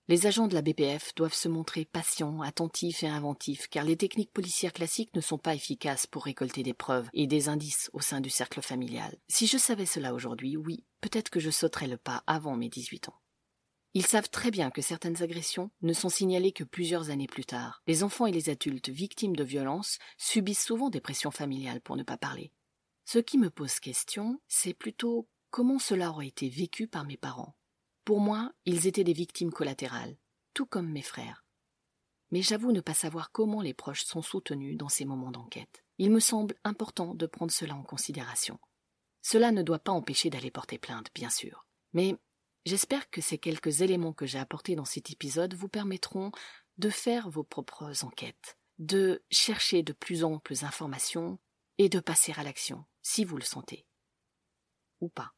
Les 0.08 0.26
agents 0.26 0.48
de 0.48 0.56
la 0.56 0.64
BPF 0.64 1.14
doivent 1.14 1.36
se 1.36 1.48
montrer 1.48 1.86
patients, 1.86 2.42
attentifs 2.42 3.04
et 3.04 3.08
inventifs, 3.08 3.68
car 3.68 3.84
les 3.84 3.98
techniques 3.98 4.32
policières 4.32 4.74
classiques 4.74 5.14
ne 5.16 5.22
sont 5.22 5.38
pas 5.38 5.54
efficaces 5.54 6.08
pour 6.08 6.26
récolter 6.26 6.64
des 6.64 6.74
preuves 6.74 7.10
et 7.14 7.28
des 7.28 7.48
indices 7.48 7.92
au 7.94 8.00
sein 8.00 8.20
du 8.20 8.32
cercle 8.32 8.62
familial. 8.62 9.16
Si 9.28 9.46
je 9.46 9.58
savais 9.58 9.86
cela 9.86 10.16
aujourd'hui, 10.16 10.58
oui, 10.58 10.84
peut-être 11.02 11.30
que 11.30 11.40
je 11.40 11.52
sauterais 11.52 11.88
le 11.88 11.98
pas 11.98 12.24
avant 12.26 12.56
mes 12.56 12.70
18 12.70 13.10
ans. 13.10 13.20
Ils 13.94 14.06
savent 14.06 14.30
très 14.30 14.52
bien 14.52 14.72
que 14.72 14.82
certaines 14.82 15.22
agressions 15.22 15.70
ne 15.82 15.94
sont 15.94 16.10
signalées 16.10 16.54
que 16.54 16.64
plusieurs 16.64 17.10
années 17.10 17.28
plus 17.28 17.46
tard. 17.46 17.84
Les 17.86 18.04
enfants 18.04 18.26
et 18.26 18.32
les 18.32 18.50
adultes 18.50 18.90
victimes 18.90 19.36
de 19.36 19.44
violences 19.44 20.00
subissent 20.18 20.64
souvent 20.64 20.90
des 20.90 21.02
pressions 21.02 21.32
familiales 21.32 21.82
pour 21.82 21.98
ne 21.98 22.04
pas 22.04 22.18
parler. 22.18 22.52
Ce 23.12 23.18
qui 23.18 23.40
me 23.40 23.50
pose 23.50 23.80
question, 23.80 24.40
c'est 24.48 24.76
plutôt 24.76 25.28
comment 25.50 25.80
cela 25.80 26.12
aurait 26.12 26.28
été 26.28 26.48
vécu 26.48 26.86
par 26.88 27.06
mes 27.06 27.18
parents. 27.18 27.56
Pour 28.06 28.20
moi, 28.20 28.52
ils 28.66 28.86
étaient 28.86 29.04
des 29.04 29.14
victimes 29.14 29.52
collatérales, 29.52 30.16
tout 30.54 30.68
comme 30.68 30.92
mes 30.92 31.02
frères. 31.02 31.44
Mais 32.30 32.44
j'avoue 32.44 32.72
ne 32.72 32.82
pas 32.82 32.94
savoir 32.94 33.32
comment 33.32 33.64
les 33.64 33.74
proches 33.74 34.04
sont 34.04 34.22
soutenus 34.22 34.78
dans 34.78 34.90
ces 34.90 35.06
moments 35.06 35.32
d'enquête. 35.32 35.84
Il 35.98 36.12
me 36.12 36.20
semble 36.20 36.54
important 36.64 37.16
de 37.16 37.26
prendre 37.26 37.52
cela 37.52 37.74
en 37.74 37.82
considération. 37.82 38.60
Cela 39.24 39.52
ne 39.52 39.64
doit 39.64 39.80
pas 39.80 39.92
empêcher 39.92 40.30
d'aller 40.30 40.52
porter 40.52 40.78
plainte, 40.78 41.10
bien 41.16 41.32
sûr. 41.32 41.66
Mais 41.94 42.16
j'espère 42.68 43.10
que 43.10 43.22
ces 43.22 43.40
quelques 43.40 43.82
éléments 43.82 44.14
que 44.14 44.28
j'ai 44.28 44.38
apportés 44.38 44.76
dans 44.76 44.86
cet 44.86 45.10
épisode 45.10 45.56
vous 45.56 45.68
permettront 45.68 46.32
de 46.78 46.92
faire 46.92 47.28
vos 47.28 47.44
propres 47.44 48.06
enquêtes, 48.06 48.60
de 48.78 49.24
chercher 49.32 49.82
de 49.82 49.94
plus 49.94 50.24
amples 50.24 50.64
informations 50.64 51.40
et 51.80 51.90
de 51.90 52.00
passer 52.00 52.34
à 52.38 52.44
l'action 52.44 52.86
si 53.02 53.24
vous 53.26 53.38
le 53.38 53.44
sentez. 53.44 53.86
Ou 55.02 55.10
pas. 55.10 55.32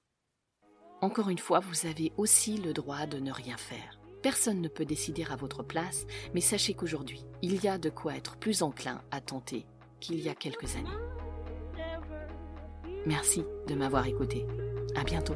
Encore 1.02 1.30
une 1.30 1.40
fois, 1.40 1.60
vous 1.60 1.88
avez 1.88 2.12
aussi 2.18 2.58
le 2.58 2.74
droit 2.74 3.06
de 3.08 3.20
ne 3.20 3.32
rien 3.32 3.58
faire. 3.58 4.00
Personne 4.22 4.62
ne 4.62 4.68
peut 4.68 4.86
décider 4.86 5.26
à 5.30 5.36
votre 5.36 5.64
place, 5.64 6.06
mais 6.34 6.42
sachez 6.42 6.76
qu'aujourd'hui, 6.76 7.26
il 7.42 7.64
y 7.64 7.68
a 7.68 7.78
de 7.78 7.90
quoi 7.90 8.16
être 8.16 8.38
plus 8.38 8.62
enclin 8.62 9.04
à 9.10 9.20
tenter 9.20 9.66
qu'il 10.00 10.20
y 10.20 10.30
a 10.30 10.36
quelques 10.36 10.76
années. 10.76 10.90
Merci 13.06 13.44
de 13.68 13.74
m'avoir 13.74 14.06
écouté. 14.06 14.46
À 14.96 15.04
bientôt. 15.04 15.36